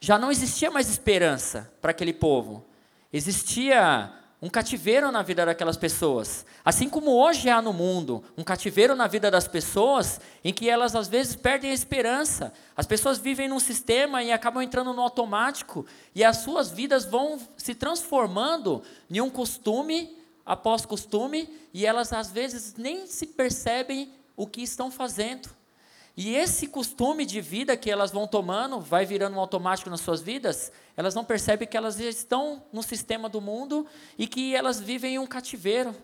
Já 0.00 0.18
não 0.18 0.28
existia 0.28 0.68
mais 0.68 0.90
esperança 0.90 1.72
para 1.80 1.92
aquele 1.92 2.12
povo. 2.12 2.66
Existia 3.12 4.12
um 4.42 4.50
cativeiro 4.50 5.12
na 5.12 5.22
vida 5.22 5.46
daquelas 5.46 5.76
pessoas. 5.76 6.44
Assim 6.64 6.88
como 6.88 7.12
hoje 7.12 7.48
há 7.48 7.62
no 7.62 7.72
mundo 7.72 8.24
um 8.36 8.42
cativeiro 8.42 8.96
na 8.96 9.06
vida 9.06 9.30
das 9.30 9.46
pessoas, 9.46 10.20
em 10.42 10.52
que 10.52 10.68
elas 10.68 10.96
às 10.96 11.06
vezes 11.06 11.36
perdem 11.36 11.70
a 11.70 11.74
esperança. 11.74 12.52
As 12.76 12.86
pessoas 12.86 13.18
vivem 13.18 13.46
num 13.46 13.60
sistema 13.60 14.20
e 14.20 14.32
acabam 14.32 14.64
entrando 14.64 14.92
no 14.92 15.00
automático, 15.00 15.86
e 16.12 16.24
as 16.24 16.38
suas 16.38 16.72
vidas 16.72 17.04
vão 17.04 17.38
se 17.56 17.72
transformando 17.72 18.82
em 19.08 19.20
um 19.20 19.30
costume 19.30 20.18
após 20.44 20.84
costume, 20.84 21.48
e 21.72 21.86
elas 21.86 22.12
às 22.12 22.32
vezes 22.32 22.74
nem 22.76 23.06
se 23.06 23.28
percebem 23.28 24.12
o 24.36 24.44
que 24.44 24.60
estão 24.60 24.90
fazendo. 24.90 25.48
E 26.16 26.36
esse 26.36 26.68
costume 26.68 27.26
de 27.26 27.40
vida 27.40 27.76
que 27.76 27.90
elas 27.90 28.12
vão 28.12 28.26
tomando, 28.26 28.80
vai 28.80 29.04
virando 29.04 29.36
um 29.36 29.40
automático 29.40 29.90
nas 29.90 30.00
suas 30.00 30.22
vidas, 30.22 30.70
elas 30.96 31.14
não 31.14 31.24
percebem 31.24 31.66
que 31.66 31.76
elas 31.76 31.98
estão 31.98 32.62
no 32.72 32.82
sistema 32.84 33.28
do 33.28 33.40
mundo 33.40 33.84
e 34.16 34.28
que 34.28 34.54
elas 34.54 34.78
vivem 34.80 35.14
em 35.14 35.18
um 35.18 35.26
cativeiro. 35.26 35.94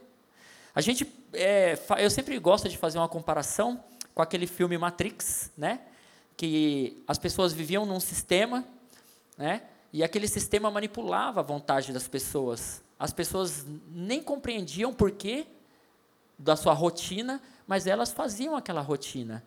A 0.75 0.81
gente, 0.81 1.07
é, 1.33 1.79
eu 1.99 2.11
sempre 2.11 2.37
gosto 2.40 2.68
de 2.68 2.77
fazer 2.77 2.99
uma 2.99 3.09
comparação 3.09 3.83
com 4.12 4.23
aquele 4.23 4.49
filme 4.49 4.77
Matrix, 4.77 5.53
né? 5.57 5.81
Que 6.37 7.03
as 7.07 7.18
pessoas 7.18 7.53
viviam 7.53 7.87
num 7.87 8.01
sistema, 8.01 8.64
né? 9.38 9.62
E 9.92 10.03
aquele 10.03 10.27
sistema 10.27 10.70
manipulava 10.70 11.40
a 11.40 11.42
vontade 11.42 11.92
das 11.92 12.09
pessoas. 12.09 12.83
As 12.99 13.12
pessoas 13.12 13.64
nem 13.88 14.23
compreendiam 14.23 14.92
por 14.92 15.12
quê 15.12 15.46
da 16.38 16.57
sua 16.57 16.73
rotina, 16.73 17.40
mas 17.66 17.87
elas 17.87 18.12
faziam 18.12 18.57
aquela 18.57 18.81
rotina. 18.81 19.42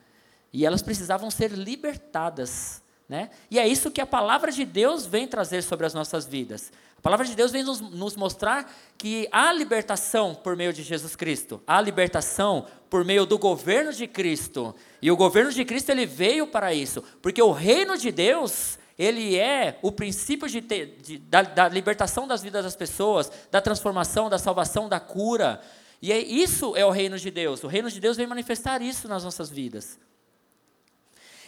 E 0.53 0.65
elas 0.65 0.81
precisavam 0.81 1.31
ser 1.31 1.51
libertadas. 1.51 2.81
Né? 3.09 3.29
E 3.51 3.59
é 3.59 3.67
isso 3.67 3.91
que 3.91 3.99
a 3.99 4.05
palavra 4.05 4.51
de 4.51 4.63
Deus 4.63 5.05
vem 5.05 5.27
trazer 5.27 5.63
sobre 5.63 5.85
as 5.85 5.93
nossas 5.93 6.25
vidas. 6.25 6.71
A 6.97 7.01
palavra 7.01 7.25
de 7.25 7.35
Deus 7.35 7.51
vem 7.51 7.63
nos, 7.63 7.81
nos, 7.81 8.15
mostrar 8.15 8.71
que 8.97 9.27
há 9.29 9.51
libertação 9.51 10.33
por 10.33 10.55
meio 10.55 10.71
de 10.71 10.83
Jesus 10.83 11.17
Cristo, 11.17 11.61
há 11.67 11.81
libertação 11.81 12.65
por 12.89 13.03
meio 13.03 13.25
do 13.25 13.37
governo 13.37 13.91
de 13.91 14.07
Cristo. 14.07 14.73
E 15.01 15.11
o 15.11 15.17
governo 15.17 15.51
de 15.51 15.65
Cristo 15.65 15.89
ele 15.89 16.05
veio 16.05 16.47
para 16.47 16.73
isso, 16.73 17.03
porque 17.21 17.41
o 17.41 17.51
reino 17.51 17.97
de 17.97 18.09
Deus 18.09 18.79
ele 18.97 19.37
é 19.37 19.77
o 19.81 19.91
princípio 19.91 20.47
de 20.47 20.61
ter, 20.61 20.97
de, 21.01 21.17
da, 21.17 21.41
da 21.41 21.67
libertação 21.67 22.27
das 22.27 22.41
vidas 22.41 22.63
das 22.63 22.75
pessoas, 22.75 23.29
da 23.51 23.59
transformação, 23.59 24.29
da 24.29 24.37
salvação, 24.37 24.87
da 24.87 24.99
cura. 24.99 25.59
E 26.01 26.11
é, 26.11 26.19
isso 26.19 26.75
é 26.75 26.85
o 26.85 26.91
reino 26.91 27.17
de 27.17 27.31
Deus. 27.31 27.63
O 27.63 27.67
reino 27.67 27.89
de 27.89 27.99
Deus 27.99 28.15
vem 28.15 28.27
manifestar 28.27 28.81
isso 28.81 29.07
nas 29.07 29.23
nossas 29.23 29.49
vidas. 29.49 29.99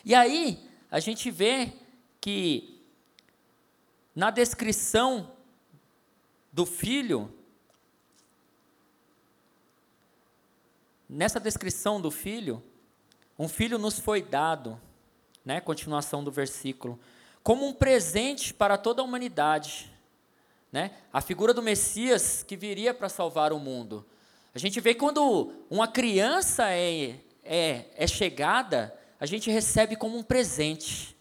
E 0.06 0.14
aí, 0.14 0.64
a 0.92 1.00
gente 1.00 1.32
vê 1.32 1.74
que 2.22 2.80
na 4.16 4.30
descrição 4.30 5.32
do 6.54 6.64
filho, 6.64 7.34
nessa 11.10 11.40
descrição 11.40 12.00
do 12.00 12.12
filho, 12.12 12.64
um 13.38 13.48
filho 13.48 13.80
nos 13.80 13.98
foi 14.00 14.22
dado, 14.22 14.80
né, 15.44 15.60
continuação 15.60 16.24
do 16.24 16.32
versículo, 16.32 17.00
como 17.42 17.66
um 17.68 17.74
presente 17.74 18.54
para 18.54 18.78
toda 18.78 19.02
a 19.02 19.06
humanidade, 19.06 19.92
né? 20.72 20.92
A 21.12 21.20
figura 21.20 21.54
do 21.54 21.64
Messias 21.64 22.44
que 22.44 22.56
viria 22.56 22.94
para 22.94 23.10
salvar 23.10 23.52
o 23.52 23.60
mundo. 23.60 24.06
A 24.54 24.60
gente 24.60 24.80
vê 24.80 24.94
quando 24.94 25.52
uma 25.70 25.88
criança 25.88 26.72
é, 26.72 27.20
é, 27.44 27.86
é 27.96 28.08
chegada, 28.08 28.98
a 29.20 29.26
gente 29.26 29.50
recebe 29.50 29.96
como 29.96 30.18
um 30.18 30.24
presente. 30.24 31.16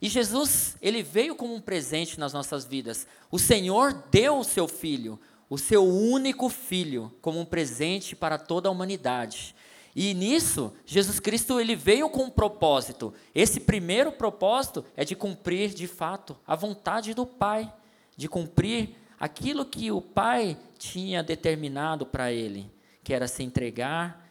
E 0.00 0.08
Jesus, 0.08 0.76
ele 0.80 1.02
veio 1.02 1.34
como 1.34 1.54
um 1.54 1.60
presente 1.60 2.18
nas 2.18 2.32
nossas 2.32 2.64
vidas. 2.64 3.06
O 3.30 3.38
Senhor 3.38 3.92
deu 4.10 4.38
o 4.38 4.44
seu 4.44 4.66
filho, 4.66 5.20
o 5.48 5.58
seu 5.58 5.84
único 5.84 6.48
filho, 6.48 7.12
como 7.20 7.38
um 7.38 7.44
presente 7.44 8.16
para 8.16 8.38
toda 8.38 8.68
a 8.68 8.72
humanidade. 8.72 9.54
E 9.94 10.14
nisso, 10.14 10.72
Jesus 10.86 11.18
Cristo 11.18 11.60
ele 11.60 11.74
veio 11.74 12.08
com 12.08 12.24
um 12.24 12.30
propósito. 12.30 13.12
Esse 13.34 13.60
primeiro 13.60 14.12
propósito 14.12 14.84
é 14.96 15.04
de 15.04 15.16
cumprir 15.16 15.70
de 15.70 15.86
fato 15.86 16.38
a 16.46 16.54
vontade 16.54 17.12
do 17.12 17.26
Pai, 17.26 17.70
de 18.16 18.28
cumprir 18.28 18.94
aquilo 19.18 19.66
que 19.66 19.90
o 19.90 20.00
Pai 20.00 20.56
tinha 20.78 21.22
determinado 21.22 22.06
para 22.06 22.32
ele, 22.32 22.70
que 23.02 23.12
era 23.12 23.26
se 23.26 23.42
entregar 23.42 24.26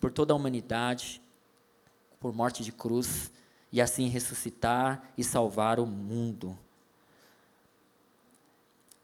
por 0.00 0.10
toda 0.10 0.32
a 0.32 0.36
humanidade 0.36 1.20
por 2.20 2.34
morte 2.34 2.62
de 2.62 2.70
cruz 2.70 3.30
e 3.72 3.80
assim 3.80 4.08
ressuscitar 4.08 5.02
e 5.16 5.24
salvar 5.24 5.80
o 5.80 5.86
mundo. 5.86 6.56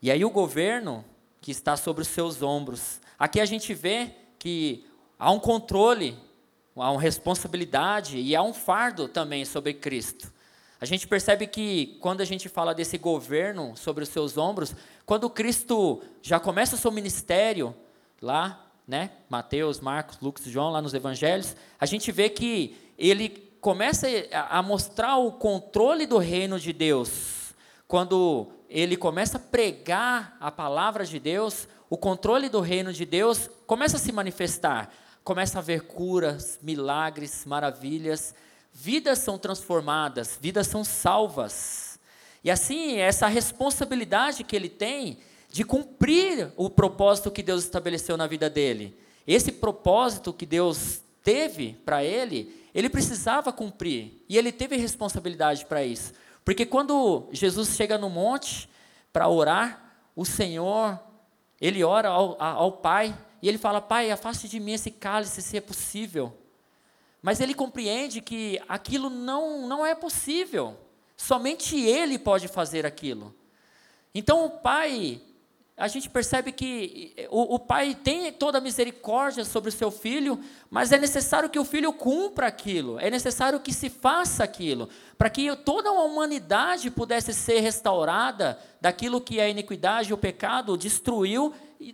E 0.03 0.11
aí 0.11 0.23
o 0.23 0.31
governo 0.31 1.03
que 1.41 1.51
está 1.51 1.77
sobre 1.77 2.03
os 2.03 2.09
seus 2.09 2.43
ombros. 2.43 3.01
Aqui 3.19 3.41
a 3.41 3.47
gente 3.47 3.73
vê 3.73 4.11
que 4.39 4.85
há 5.19 5.31
um 5.31 5.41
controle, 5.41 6.19
há 6.77 6.91
uma 6.91 7.01
responsabilidade 7.01 8.19
e 8.19 8.37
há 8.37 8.43
um 8.43 8.53
fardo 8.53 9.09
também 9.09 9.47
sobre 9.47 9.73
Cristo. 9.73 10.31
A 10.79 10.85
gente 10.85 11.09
percebe 11.09 11.47
que 11.47 11.97
quando 12.01 12.21
a 12.21 12.25
gente 12.25 12.51
fala 12.51 12.75
desse 12.75 12.99
governo 12.99 13.75
sobre 13.77 14.03
os 14.03 14.11
seus 14.11 14.37
ombros, 14.37 14.75
quando 15.07 15.31
Cristo 15.31 16.03
já 16.21 16.39
começa 16.39 16.75
o 16.75 16.79
seu 16.79 16.91
ministério 16.91 17.75
lá, 18.21 18.67
né, 18.87 19.13
Mateus, 19.29 19.81
Marcos, 19.81 20.19
Lucas, 20.21 20.45
João, 20.45 20.71
lá 20.71 20.83
nos 20.83 20.93
evangelhos, 20.93 21.57
a 21.81 21.87
gente 21.87 22.13
vê 22.13 22.29
que 22.29 22.77
ele 22.99 23.29
começa 23.61 24.07
a 24.49 24.63
mostrar 24.63 25.17
o 25.17 25.33
controle 25.33 26.07
do 26.07 26.19
reino 26.19 26.59
de 26.59 26.73
Deus. 26.73 27.53
Quando 27.89 28.49
ele 28.69 28.97
começa 28.97 29.39
a 29.39 29.41
pregar 29.41 30.37
a 30.41 30.51
palavra 30.51 31.05
de 31.05 31.19
Deus, 31.19 31.69
o 31.89 31.97
controle 31.97 32.49
do 32.49 32.61
reino 32.61 32.93
de 32.93 33.05
Deus 33.05 33.49
começa 33.67 33.97
a 33.97 34.01
se 34.01 34.13
manifestar. 34.13 34.93
Começa 35.23 35.59
a 35.59 35.61
haver 35.61 35.83
curas, 35.83 36.59
milagres, 36.63 37.45
maravilhas, 37.45 38.35
vidas 38.73 39.19
são 39.19 39.39
transformadas, 39.39 40.39
vidas 40.41 40.67
são 40.67 40.85
salvas. 40.85 41.99
E 42.45 42.51
assim, 42.51 42.99
essa 42.99 43.27
responsabilidade 43.27 44.45
que 44.45 44.55
ele 44.55 44.69
tem 44.69 45.19
de 45.51 45.65
cumprir 45.65 46.53
o 46.57 46.69
propósito 46.69 47.31
que 47.31 47.43
Deus 47.43 47.65
estabeleceu 47.65 48.17
na 48.17 48.27
vida 48.27 48.51
dele. 48.51 48.97
Esse 49.27 49.51
propósito 49.51 50.33
que 50.33 50.47
Deus 50.47 51.01
teve 51.23 51.73
para 51.85 52.05
ele, 52.05 52.66
ele 52.77 52.91
precisava 52.91 53.51
cumprir. 53.51 54.23
E 54.29 54.37
ele 54.37 54.53
teve 54.53 54.77
responsabilidade 54.77 55.65
para 55.65 55.83
isso. 55.83 56.13
Porque 56.45 56.67
quando 56.67 57.27
Jesus 57.33 57.71
chega 57.75 57.97
no 57.97 58.11
monte 58.11 58.69
para 59.11 59.27
orar, 59.27 59.83
o 60.15 60.27
Senhor, 60.27 61.01
ele 61.59 61.83
ora 61.83 62.11
ao, 62.11 62.41
ao 62.41 62.73
Pai 62.73 63.17
e 63.41 63.49
ele 63.49 63.57
fala: 63.57 63.81
Pai, 63.81 64.11
afaste 64.11 64.47
de 64.47 64.61
mim 64.61 64.73
esse 64.73 64.91
cálice 64.91 65.41
se 65.41 65.57
é 65.57 65.61
possível. 65.61 66.37
Mas 67.23 67.41
ele 67.41 67.55
compreende 67.55 68.21
que 68.21 68.61
aquilo 68.69 69.09
não, 69.09 69.67
não 69.67 69.85
é 69.85 69.95
possível. 69.95 70.77
Somente 71.17 71.81
ele 71.81 72.19
pode 72.19 72.47
fazer 72.47 72.85
aquilo. 72.85 73.35
Então 74.15 74.45
o 74.45 74.51
Pai 74.51 75.23
a 75.77 75.89
gente 75.89 76.09
percebe 76.09 76.53
que 76.53 77.15
o, 77.29 77.57
o, 77.57 77.59
pai 77.59 77.95
tem 77.95 78.33
toda 78.33 78.57
a 78.57 78.63
misericórdia 78.63 79.45
sobre 79.45 79.69
o 79.69 79.73
seu 79.73 79.91
filho, 79.91 80.41
mas 80.71 80.91
é 80.91 80.97
necessário 80.97 81.51
que 81.51 81.59
o 81.59 81.67
filho 81.67 81.93
cumpra 81.93 82.47
aquilo, 82.47 82.99
é 82.99 83.11
necessário 83.11 83.61
que 83.61 83.75
se 83.75 83.91
faça 83.91 84.43
aquilo, 84.43 84.89
para 85.19 85.29
que 85.29 85.55
toda 85.57 85.91
a 85.91 85.93
humanidade 85.93 86.91
pudesse 86.91 87.35
ser 87.35 87.61
restaurada 87.61 88.59
daquilo 88.81 89.21
que 89.21 89.39
a 89.39 89.51
iniquidade 89.51 90.15
o 90.15 90.19
pecado 90.19 90.79
destruiu 90.79 91.53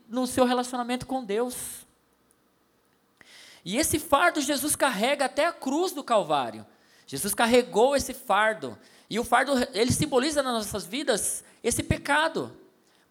no 0.09 0.29
seu 0.29 0.45
relacionamento 0.45 1.05
com 1.05 1.25
Deus. 1.25 1.85
E 3.65 3.79
esse 3.79 3.99
fardo 3.99 4.41
Jesus 4.41 4.77
carrega 4.77 5.25
até 5.25 5.47
a 5.47 5.53
cruz 5.53 5.91
do 5.91 6.05
Calvário. 6.05 6.65
Jesus 7.05 7.35
carregou 7.35 7.97
esse 7.97 8.15
fardo, 8.15 8.79
e 9.11 9.19
o 9.19 9.25
fardo, 9.25 9.55
ele 9.75 9.91
simboliza 9.93 10.41
nas 10.41 10.55
nossas 10.55 10.87
vidas 10.87 11.43
esse 11.65 11.83
pecado. 11.83 12.62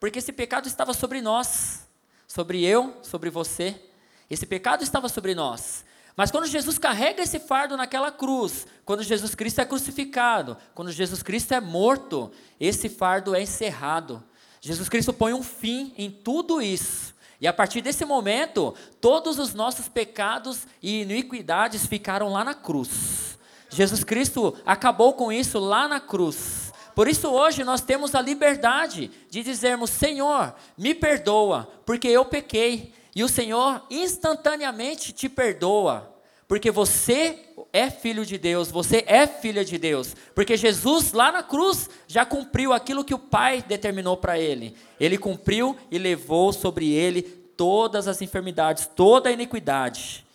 Porque 0.02 0.18
esse 0.18 0.32
pecado 0.32 0.68
estava 0.68 0.96
sobre 0.96 1.22
nós, 1.22 1.88
sobre 2.28 2.66
eu, 2.66 2.98
sobre 3.04 3.30
você. 3.30 3.80
Esse 4.28 4.48
pecado 4.48 4.84
estava 4.84 5.08
sobre 5.08 5.36
nós. 5.36 5.86
Mas 6.18 6.32
quando 6.32 6.48
Jesus 6.48 6.80
carrega 6.80 7.22
esse 7.22 7.40
fardo 7.40 7.78
naquela 7.78 8.12
cruz, 8.12 8.66
quando 8.84 9.04
Jesus 9.04 9.36
Cristo 9.36 9.62
é 9.62 9.66
crucificado, 9.66 10.58
quando 10.74 10.92
Jesus 10.92 11.22
Cristo 11.22 11.54
é 11.54 11.62
morto, 11.62 12.32
esse 12.60 12.90
fardo 12.90 13.36
é 13.36 13.44
encerrado. 13.44 14.24
Jesus 14.60 14.90
Cristo 14.90 15.14
põe 15.14 15.34
um 15.34 15.44
fim 15.44 15.94
em 15.96 16.10
tudo 16.10 16.64
isso. 16.64 17.14
E 17.40 17.48
a 17.48 17.54
partir 17.54 17.82
desse 17.82 18.04
momento, 18.04 18.74
todos 19.00 19.38
os 19.38 19.54
nossos 19.54 19.88
pecados 19.88 20.66
e 20.82 21.04
iniquidades 21.04 21.86
ficaram 21.86 22.30
lá 22.30 22.44
na 22.44 22.56
cruz. 22.56 23.38
Jesus 23.70 24.04
Cristo 24.04 24.58
acabou 24.66 25.14
com 25.14 25.32
isso 25.32 25.60
lá 25.60 25.88
na 25.88 26.00
cruz. 26.00 26.71
Por 26.96 27.08
isso 27.08 27.30
hoje 27.30 27.64
nós 27.64 27.82
temos 27.82 28.16
a 28.16 28.22
liberdade 28.22 29.12
de 29.30 29.44
dizermos: 29.44 29.90
Senhor, 29.90 30.54
me 30.78 30.94
perdoa, 30.94 31.70
porque 31.86 32.08
eu 32.08 32.26
pequei. 32.26 32.94
E 33.16 33.24
o 33.24 33.30
Senhor 33.30 33.86
instantaneamente 33.90 35.12
te 35.12 35.28
perdoa, 35.28 36.16
porque 36.48 36.72
você 36.72 37.40
é 37.74 37.90
filho 37.90 38.26
de 38.26 38.38
Deus, 38.38 38.72
você 38.72 39.04
é 39.06 39.28
filha 39.28 39.66
de 39.66 39.78
Deus, 39.78 40.16
porque 40.34 40.56
Jesus 40.56 41.12
lá 41.12 41.32
na 41.32 41.44
cruz 41.44 41.90
já 42.08 42.26
cumpriu 42.26 42.72
aquilo 42.72 43.04
que 43.04 43.14
o 43.14 43.20
Pai 43.20 43.64
determinou 43.66 44.16
para 44.16 44.40
ele. 44.40 44.76
Ele 45.00 45.18
cumpriu 45.18 45.76
e 45.90 45.98
levou 45.98 46.54
sobre 46.54 46.92
ele 46.92 47.22
todas 47.22 48.08
as 48.08 48.22
enfermidades, 48.22 48.90
toda 48.96 49.30
a 49.30 49.34
iniquidade. 49.34 50.26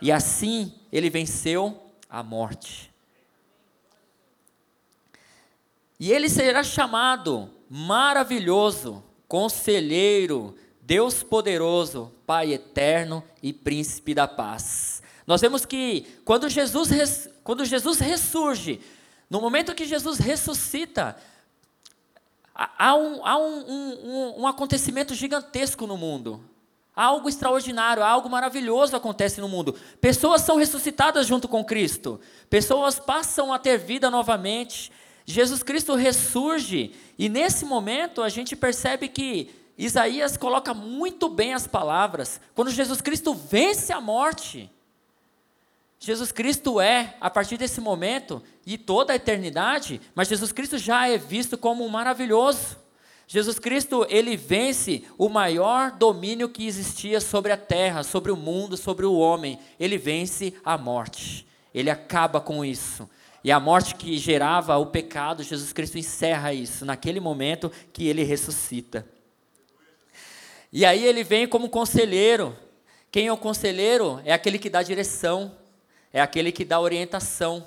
E 0.00 0.10
assim 0.10 0.72
ele 0.90 1.10
venceu 1.10 1.78
a 2.08 2.22
morte. 2.22 2.93
E 5.98 6.12
ele 6.12 6.28
será 6.28 6.62
chamado 6.62 7.50
maravilhoso, 7.70 9.02
conselheiro, 9.28 10.54
Deus 10.80 11.22
poderoso, 11.22 12.12
Pai 12.26 12.52
eterno 12.52 13.22
e 13.42 13.52
príncipe 13.52 14.14
da 14.14 14.26
paz. 14.26 15.02
Nós 15.26 15.40
vemos 15.40 15.64
que 15.64 16.06
quando 16.24 16.48
Jesus, 16.48 17.28
quando 17.42 17.64
Jesus 17.64 17.98
ressurge, 17.98 18.80
no 19.28 19.40
momento 19.40 19.74
que 19.74 19.84
Jesus 19.86 20.18
ressuscita, 20.18 21.16
há, 22.54 22.94
um, 22.94 23.26
há 23.26 23.36
um, 23.36 23.64
um, 23.68 24.40
um 24.42 24.46
acontecimento 24.46 25.14
gigantesco 25.14 25.86
no 25.86 25.96
mundo. 25.96 26.42
Algo 26.94 27.28
extraordinário, 27.28 28.02
algo 28.02 28.30
maravilhoso 28.30 28.94
acontece 28.94 29.40
no 29.40 29.48
mundo. 29.48 29.74
Pessoas 30.00 30.42
são 30.42 30.56
ressuscitadas 30.56 31.26
junto 31.26 31.48
com 31.48 31.64
Cristo. 31.64 32.20
Pessoas 32.48 33.00
passam 33.00 33.52
a 33.52 33.58
ter 33.58 33.78
vida 33.78 34.10
novamente. 34.10 34.92
Jesus 35.24 35.62
Cristo 35.62 35.94
ressurge 35.94 36.92
e 37.18 37.28
nesse 37.28 37.64
momento 37.64 38.22
a 38.22 38.28
gente 38.28 38.54
percebe 38.54 39.08
que 39.08 39.50
Isaías 39.76 40.36
coloca 40.36 40.72
muito 40.72 41.28
bem 41.28 41.54
as 41.54 41.66
palavras. 41.66 42.40
Quando 42.54 42.70
Jesus 42.70 43.00
Cristo 43.00 43.34
vence 43.34 43.92
a 43.92 44.00
morte, 44.00 44.70
Jesus 45.98 46.30
Cristo 46.30 46.80
é, 46.80 47.16
a 47.20 47.30
partir 47.30 47.56
desse 47.56 47.80
momento 47.80 48.42
e 48.66 48.76
toda 48.76 49.12
a 49.12 49.16
eternidade, 49.16 50.00
mas 50.14 50.28
Jesus 50.28 50.52
Cristo 50.52 50.76
já 50.76 51.08
é 51.08 51.16
visto 51.16 51.56
como 51.56 51.88
maravilhoso. 51.88 52.76
Jesus 53.26 53.58
Cristo, 53.58 54.06
ele 54.10 54.36
vence 54.36 55.04
o 55.16 55.30
maior 55.30 55.92
domínio 55.92 56.48
que 56.48 56.66
existia 56.66 57.20
sobre 57.20 57.52
a 57.52 57.56
terra, 57.56 58.02
sobre 58.02 58.30
o 58.30 58.36
mundo, 58.36 58.76
sobre 58.76 59.06
o 59.06 59.14
homem. 59.14 59.58
Ele 59.80 59.96
vence 59.96 60.52
a 60.62 60.76
morte. 60.76 61.46
Ele 61.72 61.90
acaba 61.90 62.40
com 62.40 62.62
isso. 62.64 63.08
E 63.44 63.52
a 63.52 63.60
morte 63.60 63.94
que 63.94 64.16
gerava 64.18 64.76
o 64.78 64.86
pecado, 64.86 65.42
Jesus 65.44 65.72
Cristo 65.72 65.98
encerra 65.98 66.52
isso 66.52 66.84
naquele 66.84 67.20
momento 67.20 67.70
que 67.92 68.08
ele 68.08 68.24
ressuscita. 68.24 69.06
E 70.72 70.84
aí 70.84 71.04
ele 71.04 71.22
vem 71.22 71.46
como 71.46 71.68
conselheiro. 71.68 72.56
Quem 73.12 73.28
é 73.28 73.32
o 73.32 73.36
conselheiro? 73.36 74.20
É 74.24 74.32
aquele 74.32 74.58
que 74.58 74.70
dá 74.70 74.82
direção 74.82 75.52
é 76.14 76.20
aquele 76.20 76.52
que 76.52 76.64
dá 76.64 76.78
orientação. 76.78 77.66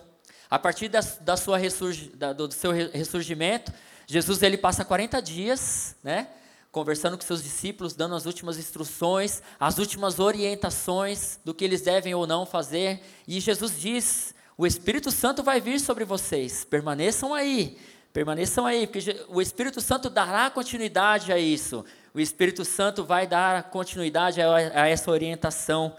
A 0.49 0.57
partir 0.57 0.87
da, 0.87 1.01
da 1.19 1.35
sua 1.35 1.57
ressurgi, 1.57 2.07
da, 2.15 2.31
do 2.31 2.49
seu 2.53 2.71
ressurgimento, 2.71 3.73
Jesus 4.07 4.41
ele 4.41 4.57
passa 4.57 4.85
40 4.85 5.21
dias, 5.21 5.97
né, 6.01 6.29
conversando 6.71 7.17
com 7.17 7.25
seus 7.25 7.43
discípulos, 7.43 7.93
dando 7.93 8.15
as 8.15 8.25
últimas 8.25 8.57
instruções, 8.57 9.43
as 9.59 9.77
últimas 9.79 10.17
orientações 10.17 11.39
do 11.43 11.53
que 11.53 11.65
eles 11.65 11.81
devem 11.81 12.15
ou 12.15 12.25
não 12.25 12.45
fazer. 12.45 13.01
E 13.27 13.41
Jesus 13.41 13.77
diz: 13.77 14.33
O 14.57 14.65
Espírito 14.65 15.11
Santo 15.11 15.43
vai 15.43 15.61
vir 15.61 15.79
sobre 15.79 16.03
vocês, 16.03 16.65
permaneçam 16.65 17.33
aí, 17.33 17.77
permaneçam 18.11 18.65
aí, 18.65 18.87
porque 18.87 19.23
o 19.29 19.39
Espírito 19.39 19.79
Santo 19.79 20.09
dará 20.09 20.49
continuidade 20.49 21.31
a 21.31 21.37
isso. 21.37 21.85
O 22.11 22.19
Espírito 22.19 22.65
Santo 22.65 23.03
vai 23.03 23.27
dar 23.27 23.69
continuidade 23.69 24.41
a, 24.41 24.87
essa 24.87 25.11
orientação 25.11 25.95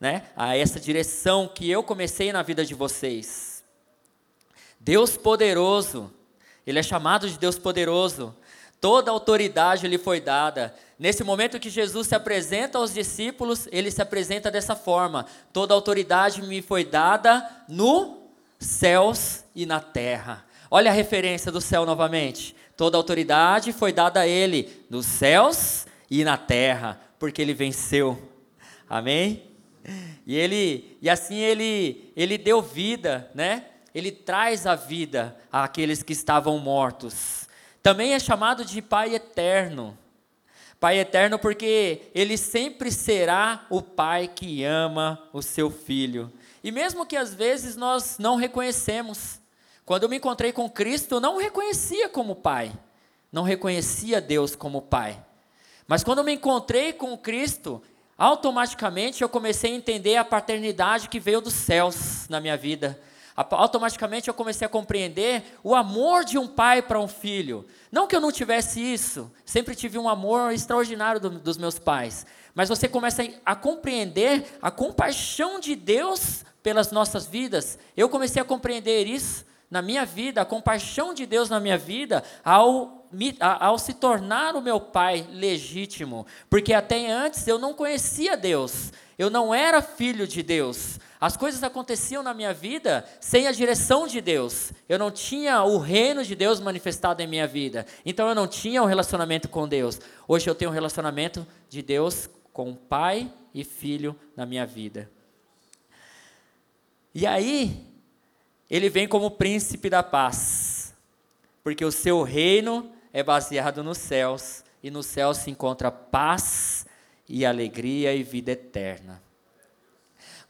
né, 0.00 0.22
a 0.36 0.56
essa 0.56 0.78
direção 0.78 1.48
que 1.48 1.68
eu 1.68 1.82
comecei 1.82 2.32
na 2.32 2.42
vida 2.42 2.64
de 2.64 2.74
vocês. 2.74 3.64
Deus 4.78 5.16
poderoso, 5.16 6.12
ele 6.66 6.78
é 6.78 6.82
chamado 6.82 7.28
de 7.28 7.38
Deus 7.38 7.58
poderoso. 7.58 8.34
Toda 8.80 9.10
autoridade 9.10 9.88
lhe 9.88 9.98
foi 9.98 10.20
dada. 10.20 10.74
Nesse 10.98 11.24
momento 11.24 11.58
que 11.58 11.70
Jesus 11.70 12.08
se 12.08 12.14
apresenta 12.14 12.78
aos 12.78 12.94
discípulos, 12.94 13.68
ele 13.72 13.90
se 13.90 14.00
apresenta 14.00 14.50
dessa 14.50 14.76
forma: 14.76 15.26
Toda 15.52 15.74
autoridade 15.74 16.42
me 16.42 16.62
foi 16.62 16.84
dada 16.84 17.48
no 17.68 18.18
céus 18.58 19.44
e 19.54 19.66
na 19.66 19.80
terra. 19.80 20.44
Olha 20.70 20.90
a 20.90 20.94
referência 20.94 21.50
do 21.50 21.60
céu 21.60 21.84
novamente. 21.84 22.54
Toda 22.76 22.96
autoridade 22.96 23.72
foi 23.72 23.92
dada 23.92 24.20
a 24.20 24.26
ele 24.26 24.84
nos 24.88 25.06
céus 25.06 25.86
e 26.10 26.22
na 26.22 26.36
terra, 26.36 27.00
porque 27.18 27.42
ele 27.42 27.54
venceu. 27.54 28.30
Amém? 28.88 29.42
E 30.26 30.36
ele 30.36 30.96
e 31.00 31.08
assim 31.08 31.36
ele 31.36 32.12
ele 32.14 32.38
deu 32.38 32.62
vida, 32.62 33.30
né? 33.34 33.64
Ele 33.94 34.12
traz 34.12 34.66
a 34.66 34.74
vida 34.74 35.36
àqueles 35.50 36.02
que 36.02 36.12
estavam 36.12 36.58
mortos. 36.58 37.47
Também 37.88 38.12
é 38.12 38.18
chamado 38.18 38.66
de 38.66 38.82
Pai 38.82 39.14
eterno. 39.14 39.96
Pai 40.78 40.98
eterno 40.98 41.38
porque 41.38 42.02
ele 42.14 42.36
sempre 42.36 42.92
será 42.92 43.64
o 43.70 43.80
pai 43.80 44.28
que 44.28 44.62
ama 44.62 45.26
o 45.32 45.40
seu 45.40 45.70
filho. 45.70 46.30
E 46.62 46.70
mesmo 46.70 47.06
que 47.06 47.16
às 47.16 47.32
vezes 47.32 47.76
nós 47.76 48.18
não 48.18 48.36
reconhecemos, 48.36 49.40
quando 49.86 50.02
eu 50.02 50.08
me 50.10 50.18
encontrei 50.18 50.52
com 50.52 50.68
Cristo, 50.68 51.14
eu 51.14 51.20
não 51.20 51.38
reconhecia 51.38 52.10
como 52.10 52.36
pai. 52.36 52.70
Não 53.32 53.42
reconhecia 53.42 54.20
Deus 54.20 54.54
como 54.54 54.82
pai. 54.82 55.18
Mas 55.86 56.04
quando 56.04 56.18
eu 56.18 56.24
me 56.24 56.34
encontrei 56.34 56.92
com 56.92 57.16
Cristo, 57.16 57.82
automaticamente 58.18 59.22
eu 59.22 59.30
comecei 59.30 59.72
a 59.72 59.76
entender 59.76 60.16
a 60.16 60.24
paternidade 60.26 61.08
que 61.08 61.18
veio 61.18 61.40
dos 61.40 61.54
céus 61.54 62.28
na 62.28 62.38
minha 62.38 62.58
vida. 62.58 63.00
Automaticamente 63.50 64.26
eu 64.26 64.34
comecei 64.34 64.66
a 64.66 64.68
compreender 64.68 65.44
o 65.62 65.74
amor 65.74 66.24
de 66.24 66.36
um 66.36 66.48
pai 66.48 66.82
para 66.82 66.98
um 66.98 67.06
filho. 67.06 67.64
Não 67.90 68.06
que 68.06 68.16
eu 68.16 68.20
não 68.20 68.32
tivesse 68.32 68.80
isso, 68.80 69.30
sempre 69.44 69.76
tive 69.76 69.96
um 69.96 70.08
amor 70.08 70.52
extraordinário 70.52 71.20
do, 71.20 71.30
dos 71.30 71.56
meus 71.56 71.78
pais. 71.78 72.26
Mas 72.52 72.68
você 72.68 72.88
começa 72.88 73.22
a 73.46 73.54
compreender 73.54 74.58
a 74.60 74.70
compaixão 74.70 75.60
de 75.60 75.76
Deus 75.76 76.44
pelas 76.62 76.90
nossas 76.90 77.26
vidas. 77.26 77.78
Eu 77.96 78.08
comecei 78.08 78.42
a 78.42 78.44
compreender 78.44 79.06
isso 79.06 79.46
na 79.70 79.80
minha 79.80 80.04
vida, 80.04 80.40
a 80.40 80.44
compaixão 80.44 81.14
de 81.14 81.24
Deus 81.24 81.48
na 81.48 81.60
minha 81.60 81.78
vida, 81.78 82.24
ao 82.44 82.98
ao 83.40 83.78
se 83.78 83.94
tornar 83.94 84.54
o 84.54 84.60
meu 84.60 84.78
pai 84.78 85.26
legítimo, 85.32 86.26
porque 86.50 86.74
até 86.74 87.10
antes 87.10 87.48
eu 87.48 87.58
não 87.58 87.72
conhecia 87.72 88.36
Deus, 88.36 88.92
eu 89.18 89.30
não 89.30 89.54
era 89.54 89.80
filho 89.80 90.26
de 90.26 90.42
Deus. 90.42 90.98
As 91.20 91.36
coisas 91.36 91.64
aconteciam 91.64 92.22
na 92.22 92.32
minha 92.32 92.54
vida 92.54 93.04
sem 93.20 93.48
a 93.48 93.52
direção 93.52 94.06
de 94.06 94.20
Deus. 94.20 94.72
Eu 94.88 94.98
não 94.98 95.10
tinha 95.10 95.62
o 95.64 95.78
reino 95.78 96.24
de 96.24 96.34
Deus 96.34 96.60
manifestado 96.60 97.20
em 97.20 97.26
minha 97.26 97.46
vida. 97.46 97.84
Então 98.06 98.28
eu 98.28 98.34
não 98.34 98.46
tinha 98.46 98.82
um 98.82 98.86
relacionamento 98.86 99.48
com 99.48 99.66
Deus. 99.66 100.00
Hoje 100.28 100.48
eu 100.48 100.54
tenho 100.54 100.70
um 100.70 100.74
relacionamento 100.74 101.46
de 101.68 101.82
Deus 101.82 102.28
com 102.52 102.74
pai 102.74 103.32
e 103.52 103.64
filho 103.64 104.14
na 104.36 104.46
minha 104.46 104.64
vida. 104.64 105.10
E 107.14 107.26
aí, 107.26 107.84
ele 108.70 108.88
vem 108.88 109.08
como 109.08 109.30
príncipe 109.30 109.90
da 109.90 110.02
paz, 110.02 110.94
porque 111.64 111.84
o 111.84 111.90
seu 111.90 112.22
reino 112.22 112.92
é 113.12 113.22
baseado 113.22 113.82
nos 113.82 113.98
céus, 113.98 114.62
e 114.82 114.90
no 114.90 115.02
céu 115.02 115.34
se 115.34 115.50
encontra 115.50 115.90
paz 115.90 116.86
e 117.28 117.44
alegria 117.44 118.14
e 118.14 118.22
vida 118.22 118.52
eterna. 118.52 119.20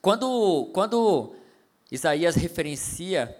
Quando, 0.00 0.70
quando 0.72 1.34
Isaías 1.90 2.36
referencia 2.36 3.36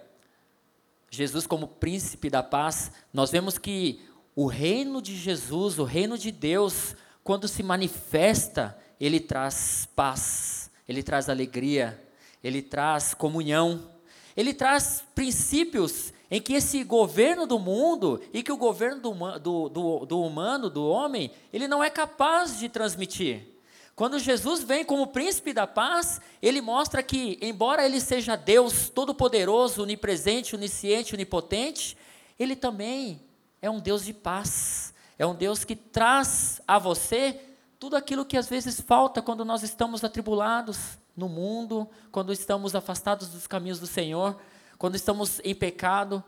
Jesus 1.09 1.47
como 1.47 1.67
príncipe 1.67 2.29
da 2.29 2.43
paz, 2.43 2.91
nós 3.13 3.31
vemos 3.31 3.57
que 3.57 4.01
o 4.35 4.45
reino 4.45 5.01
de 5.01 5.15
Jesus, 5.15 5.79
o 5.79 5.83
reino 5.83 6.17
de 6.17 6.31
Deus, 6.31 6.95
quando 7.23 7.47
se 7.47 7.63
manifesta, 7.63 8.77
ele 8.99 9.19
traz 9.19 9.87
paz, 9.95 10.69
ele 10.87 11.01
traz 11.01 11.29
alegria, 11.29 12.01
ele 12.43 12.61
traz 12.61 13.13
comunhão, 13.13 13.89
ele 14.35 14.53
traz 14.53 15.03
princípios 15.15 16.13
em 16.29 16.41
que 16.41 16.53
esse 16.53 16.83
governo 16.83 17.47
do 17.47 17.57
mundo 17.57 18.21
e 18.33 18.43
que 18.43 18.51
o 18.51 18.57
governo 18.57 19.01
do, 19.01 19.39
do, 19.39 19.69
do, 19.69 20.05
do 20.05 20.21
humano, 20.21 20.69
do 20.69 20.85
homem, 20.85 21.31
ele 21.51 21.67
não 21.67 21.83
é 21.83 21.89
capaz 21.89 22.59
de 22.59 22.69
transmitir. 22.69 23.58
Quando 23.99 24.17
Jesus 24.17 24.63
vem 24.63 24.85
como 24.85 25.07
príncipe 25.07 25.51
da 25.51 25.67
paz, 25.67 26.21
ele 26.41 26.61
mostra 26.61 27.03
que, 27.03 27.37
embora 27.41 27.85
ele 27.85 27.99
seja 27.99 28.37
Deus 28.37 28.87
todo-poderoso, 28.87 29.83
onipresente, 29.83 30.55
onisciente, 30.55 31.13
onipotente, 31.13 31.97
ele 32.39 32.55
também 32.55 33.19
é 33.61 33.69
um 33.69 33.77
Deus 33.77 34.05
de 34.05 34.13
paz. 34.13 34.93
É 35.17 35.25
um 35.25 35.35
Deus 35.35 35.65
que 35.65 35.75
traz 35.75 36.61
a 36.65 36.79
você 36.79 37.41
tudo 37.77 37.97
aquilo 37.97 38.23
que 38.23 38.37
às 38.37 38.47
vezes 38.47 38.79
falta 38.79 39.21
quando 39.21 39.43
nós 39.43 39.63
estamos 39.63 40.01
atribulados 40.01 40.97
no 41.13 41.27
mundo, 41.27 41.85
quando 42.09 42.31
estamos 42.31 42.75
afastados 42.75 43.27
dos 43.27 43.47
caminhos 43.47 43.81
do 43.81 43.85
Senhor, 43.85 44.39
quando 44.77 44.95
estamos 44.95 45.41
em 45.43 45.53
pecado, 45.53 46.23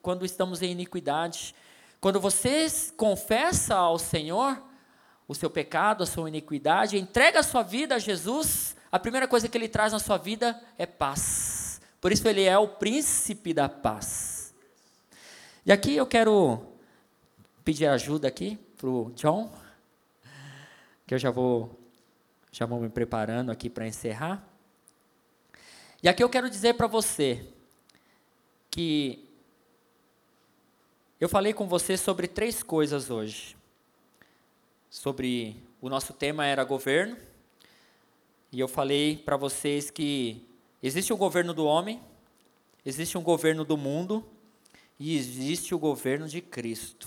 quando 0.00 0.24
estamos 0.24 0.62
em 0.62 0.70
iniquidade. 0.70 1.56
Quando 2.00 2.20
você 2.20 2.68
confessa 2.96 3.74
ao 3.74 3.98
Senhor 3.98 4.69
o 5.30 5.34
seu 5.34 5.48
pecado, 5.48 6.02
a 6.02 6.06
sua 6.06 6.28
iniquidade, 6.28 6.98
entrega 6.98 7.38
a 7.38 7.42
sua 7.44 7.62
vida 7.62 7.94
a 7.94 7.98
Jesus, 8.00 8.74
a 8.90 8.98
primeira 8.98 9.28
coisa 9.28 9.48
que 9.48 9.56
ele 9.56 9.68
traz 9.68 9.92
na 9.92 10.00
sua 10.00 10.18
vida 10.18 10.60
é 10.76 10.86
paz. 10.86 11.80
Por 12.00 12.10
isso 12.10 12.26
ele 12.26 12.42
é 12.42 12.58
o 12.58 12.66
príncipe 12.66 13.54
da 13.54 13.68
paz. 13.68 14.52
E 15.64 15.70
aqui 15.70 15.94
eu 15.94 16.04
quero 16.04 16.60
pedir 17.64 17.86
ajuda 17.86 18.26
aqui 18.26 18.58
para 18.76 18.88
o 18.88 19.12
John 19.14 19.52
que 21.06 21.14
eu 21.14 21.18
já 21.18 21.30
vou, 21.30 21.78
já 22.50 22.66
vou 22.66 22.80
me 22.80 22.88
preparando 22.88 23.52
aqui 23.52 23.70
para 23.70 23.86
encerrar. 23.86 24.44
E 26.02 26.08
aqui 26.08 26.24
eu 26.24 26.28
quero 26.28 26.50
dizer 26.50 26.74
para 26.74 26.88
você 26.88 27.46
que 28.68 29.24
eu 31.20 31.28
falei 31.28 31.52
com 31.52 31.68
você 31.68 31.96
sobre 31.96 32.26
três 32.26 32.64
coisas 32.64 33.10
hoje. 33.10 33.59
Sobre 34.90 35.62
o 35.80 35.88
nosso 35.88 36.12
tema 36.12 36.44
era 36.44 36.64
governo, 36.64 37.16
e 38.50 38.58
eu 38.58 38.66
falei 38.66 39.16
para 39.16 39.36
vocês 39.36 39.88
que 39.88 40.44
existe 40.82 41.12
o 41.12 41.16
governo 41.16 41.54
do 41.54 41.64
homem, 41.64 42.02
existe 42.84 43.16
um 43.16 43.22
governo 43.22 43.64
do 43.64 43.76
mundo 43.76 44.28
e 44.98 45.16
existe 45.16 45.76
o 45.76 45.78
governo 45.78 46.26
de 46.26 46.40
Cristo. 46.40 47.06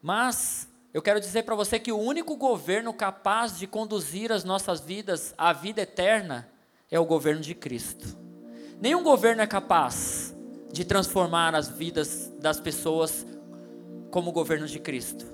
Mas 0.00 0.68
eu 0.94 1.02
quero 1.02 1.18
dizer 1.18 1.42
para 1.42 1.56
você 1.56 1.80
que 1.80 1.90
o 1.90 1.98
único 1.98 2.36
governo 2.36 2.94
capaz 2.94 3.58
de 3.58 3.66
conduzir 3.66 4.30
as 4.30 4.44
nossas 4.44 4.80
vidas 4.80 5.34
à 5.36 5.52
vida 5.52 5.82
eterna 5.82 6.48
é 6.92 7.00
o 7.00 7.04
governo 7.04 7.40
de 7.40 7.56
Cristo. 7.56 8.16
Nenhum 8.80 9.02
governo 9.02 9.42
é 9.42 9.48
capaz 9.48 10.32
de 10.72 10.84
transformar 10.84 11.56
as 11.56 11.68
vidas 11.68 12.28
das 12.38 12.60
pessoas 12.60 13.26
como 14.12 14.30
o 14.30 14.32
governo 14.32 14.68
de 14.68 14.78
Cristo. 14.78 15.31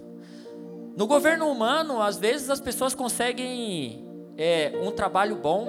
No 0.99 1.07
governo 1.07 1.49
humano, 1.49 2.03
às 2.03 2.19
vezes 2.19 2.51
as 2.51 2.61
pessoas 2.61 2.93
conseguem 2.93 4.05
é, 4.37 4.73
um 4.83 4.91
trabalho 4.91 5.37
bom, 5.37 5.69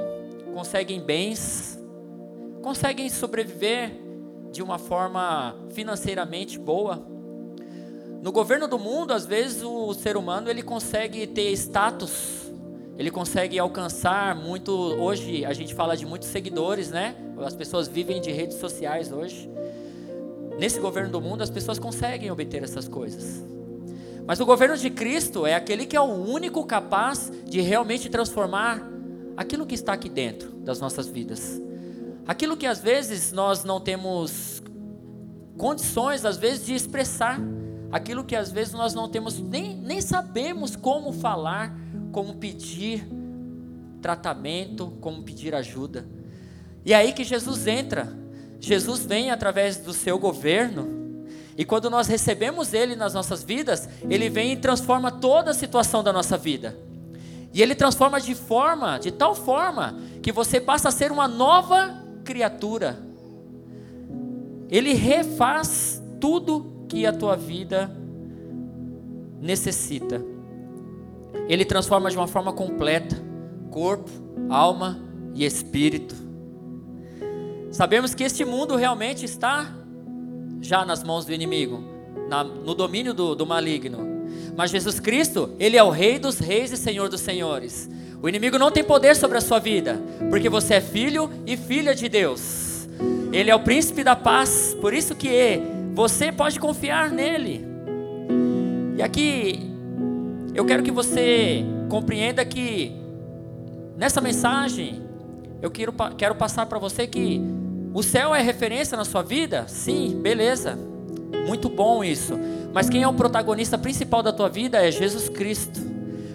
conseguem 0.56 1.00
bens, 1.00 1.80
conseguem 2.64 3.08
sobreviver 3.10 3.92
de 4.52 4.64
uma 4.64 4.80
forma 4.80 5.56
financeiramente 5.70 6.58
boa, 6.58 7.06
no 8.24 8.32
governo 8.32 8.68
do 8.68 8.80
mundo, 8.80 9.14
às 9.14 9.24
vezes 9.28 9.62
o 9.62 9.94
ser 9.94 10.18
humano 10.18 10.50
ele 10.50 10.64
consegue 10.64 11.28
ter 11.28 11.52
status, 11.52 12.52
ele 12.98 13.12
consegue 13.12 13.60
alcançar 13.60 14.36
muito. 14.36 14.72
Hoje 14.72 15.46
a 15.46 15.54
gente 15.54 15.76
fala 15.76 15.96
de 15.96 16.08
muitos 16.08 16.30
seguidores, 16.30 16.90
né? 16.90 17.14
As 17.38 17.54
pessoas 17.54 17.88
vivem 17.88 18.20
de 18.20 18.32
redes 18.32 18.58
sociais 18.58 19.12
hoje. 19.12 19.48
Nesse 20.58 20.80
governo 20.80 21.12
do 21.12 21.22
mundo, 21.22 21.44
as 21.44 21.52
pessoas 21.52 21.78
conseguem 21.78 22.32
obter 22.32 22.64
essas 22.64 22.88
coisas. 22.88 23.59
Mas 24.30 24.40
o 24.40 24.46
governo 24.46 24.78
de 24.78 24.92
Cristo 24.92 25.48
é 25.48 25.56
aquele 25.56 25.88
que 25.88 25.98
é 25.98 26.00
o 26.00 26.04
único 26.04 26.64
capaz 26.64 27.32
de 27.46 27.62
realmente 27.62 28.10
transformar 28.10 28.88
aquilo 29.36 29.66
que 29.66 29.74
está 29.74 29.94
aqui 29.94 30.08
dentro 30.08 30.52
das 30.52 30.80
nossas 30.80 31.08
vidas. 31.08 31.60
Aquilo 32.28 32.56
que 32.56 32.68
às 32.68 32.80
vezes 32.80 33.32
nós 33.32 33.64
não 33.64 33.82
temos 33.82 34.62
condições, 35.58 36.26
às 36.26 36.38
vezes, 36.38 36.64
de 36.64 36.76
expressar 36.76 37.42
aquilo 37.92 38.24
que 38.24 38.36
às 38.36 38.52
vezes 38.52 38.72
nós 38.72 38.94
não 38.94 39.10
temos, 39.10 39.40
nem, 39.40 39.76
nem 39.76 40.00
sabemos 40.00 40.76
como 40.76 41.12
falar, 41.12 41.76
como 42.12 42.36
pedir 42.36 43.10
tratamento, 44.00 44.94
como 45.02 45.24
pedir 45.24 45.56
ajuda. 45.56 46.06
E 46.86 46.94
é 46.94 46.98
aí 46.98 47.14
que 47.14 47.24
Jesus 47.24 47.66
entra. 47.66 48.16
Jesus 48.60 49.04
vem 49.04 49.32
através 49.32 49.78
do 49.78 49.92
seu 49.92 50.20
governo. 50.20 50.99
E 51.60 51.66
quando 51.66 51.90
nós 51.90 52.08
recebemos 52.08 52.74
Ele 52.74 52.96
nas 52.96 53.14
nossas 53.14 53.44
vidas, 53.44 53.90
Ele 54.10 54.30
vem 54.30 54.54
e 54.54 54.56
transforma 54.56 55.12
toda 55.12 55.52
a 55.52 55.54
situação 55.54 56.02
da 56.02 56.14
nossa 56.14 56.38
vida. 56.38 56.78
E 57.54 57.62
Ele 57.62 57.76
transforma 57.76 58.22
de 58.22 58.34
forma, 58.34 58.98
de 58.98 59.12
tal 59.12 59.36
forma, 59.36 60.00
que 60.22 60.32
você 60.32 60.62
passa 60.62 60.88
a 60.88 60.92
ser 60.92 61.12
uma 61.12 61.28
nova 61.28 62.02
criatura. 62.24 62.98
Ele 64.70 64.94
refaz 64.94 66.02
tudo 66.22 66.86
que 66.88 67.06
a 67.06 67.12
tua 67.12 67.36
vida 67.36 67.92
necessita. 69.42 70.24
Ele 71.50 71.66
transforma 71.66 72.10
de 72.10 72.16
uma 72.16 72.28
forma 72.28 72.54
completa 72.54 73.22
corpo, 73.70 74.10
alma 74.50 74.98
e 75.36 75.44
espírito. 75.44 76.16
Sabemos 77.70 78.16
que 78.16 78.24
este 78.24 78.46
mundo 78.46 78.78
realmente 78.78 79.26
está 79.26 79.79
já 80.62 80.86
nas 80.86 81.04
mãos 81.04 81.26
do 81.26 81.34
inimigo, 81.34 81.84
na, 82.28 82.44
no 82.44 82.74
domínio 82.74 83.14
do, 83.14 83.36
do 83.36 83.46
maligno. 83.46 84.00
Mas 84.56 84.72
Jesus 84.72 85.00
Cristo, 85.00 85.56
Ele 85.60 85.78
é 85.78 85.84
o 85.84 85.90
Rei 85.90 86.20
dos 86.20 86.40
Reis 86.40 86.72
e 86.72 86.78
Senhor 86.78 87.10
dos 87.10 87.22
Senhores. 87.22 87.90
O 88.22 88.28
inimigo 88.28 88.58
não 88.58 88.72
tem 88.72 88.84
poder 88.84 89.16
sobre 89.16 89.38
a 89.38 89.42
sua 89.42 89.60
vida, 89.60 89.98
porque 90.30 90.50
você 90.50 90.76
é 90.76 90.82
filho 90.82 91.30
e 91.46 91.56
filha 91.56 91.96
de 91.96 92.10
Deus. 92.10 92.88
Ele 93.32 93.50
é 93.50 93.56
o 93.56 93.60
príncipe 93.60 94.04
da 94.04 94.16
paz, 94.16 94.76
por 94.82 94.94
isso 94.94 95.16
que 95.16 95.62
você 95.94 96.32
pode 96.32 96.60
confiar 96.60 97.10
nele. 97.10 97.66
E 98.98 99.02
aqui 99.02 99.72
eu 100.54 100.66
quero 100.66 100.84
que 100.84 100.92
você 100.92 101.64
compreenda 101.88 102.44
que 102.44 102.92
nessa 103.96 104.20
mensagem 104.20 105.02
eu 105.62 105.72
quero, 105.72 105.94
quero 106.18 106.36
passar 106.36 106.66
para 106.66 106.80
você 106.80 107.08
que 107.08 107.42
o 107.94 108.04
céu 108.04 108.34
é 108.34 108.42
referência 108.42 108.98
na 108.98 109.06
sua 109.06 109.22
vida? 109.22 109.66
Sim, 109.68 110.20
beleza. 110.22 110.78
Muito 111.48 111.70
bom 111.70 112.04
isso. 112.04 112.38
Mas 112.74 112.90
quem 112.90 113.04
é 113.04 113.08
o 113.08 113.14
protagonista 113.14 113.78
principal 113.78 114.22
da 114.22 114.32
tua 114.32 114.50
vida 114.50 114.86
é 114.86 114.92
Jesus 114.92 115.30
Cristo. 115.30 115.80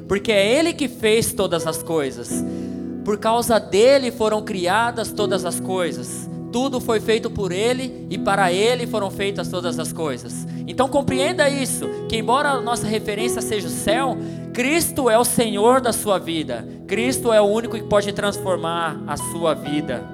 Porque 0.08 0.32
é 0.32 0.58
Ele 0.58 0.72
que 0.72 0.88
fez 0.88 1.32
todas 1.32 1.66
as 1.66 1.82
coisas. 1.82 2.44
Por 3.04 3.18
causa 3.18 3.58
dele 3.58 4.10
foram 4.10 4.42
criadas 4.42 5.12
todas 5.12 5.44
as 5.44 5.60
coisas 5.60 6.28
tudo 6.54 6.80
foi 6.80 7.00
feito 7.00 7.28
por 7.28 7.50
Ele 7.50 8.06
e 8.08 8.16
para 8.16 8.52
Ele 8.52 8.86
foram 8.86 9.10
feitas 9.10 9.48
todas 9.48 9.76
as 9.76 9.92
coisas. 9.92 10.46
Então 10.68 10.88
compreenda 10.88 11.50
isso: 11.50 11.88
que 12.08 12.16
embora 12.16 12.50
a 12.50 12.60
nossa 12.60 12.86
referência 12.86 13.42
seja 13.42 13.66
o 13.66 13.70
céu, 13.70 14.16
Cristo 14.52 15.10
é 15.10 15.18
o 15.18 15.24
Senhor 15.24 15.80
da 15.80 15.92
sua 15.92 16.16
vida. 16.16 16.64
Cristo 16.86 17.32
é 17.32 17.40
o 17.40 17.44
único 17.46 17.74
que 17.74 17.82
pode 17.82 18.12
transformar 18.12 19.02
a 19.04 19.16
sua 19.16 19.52
vida. 19.52 20.13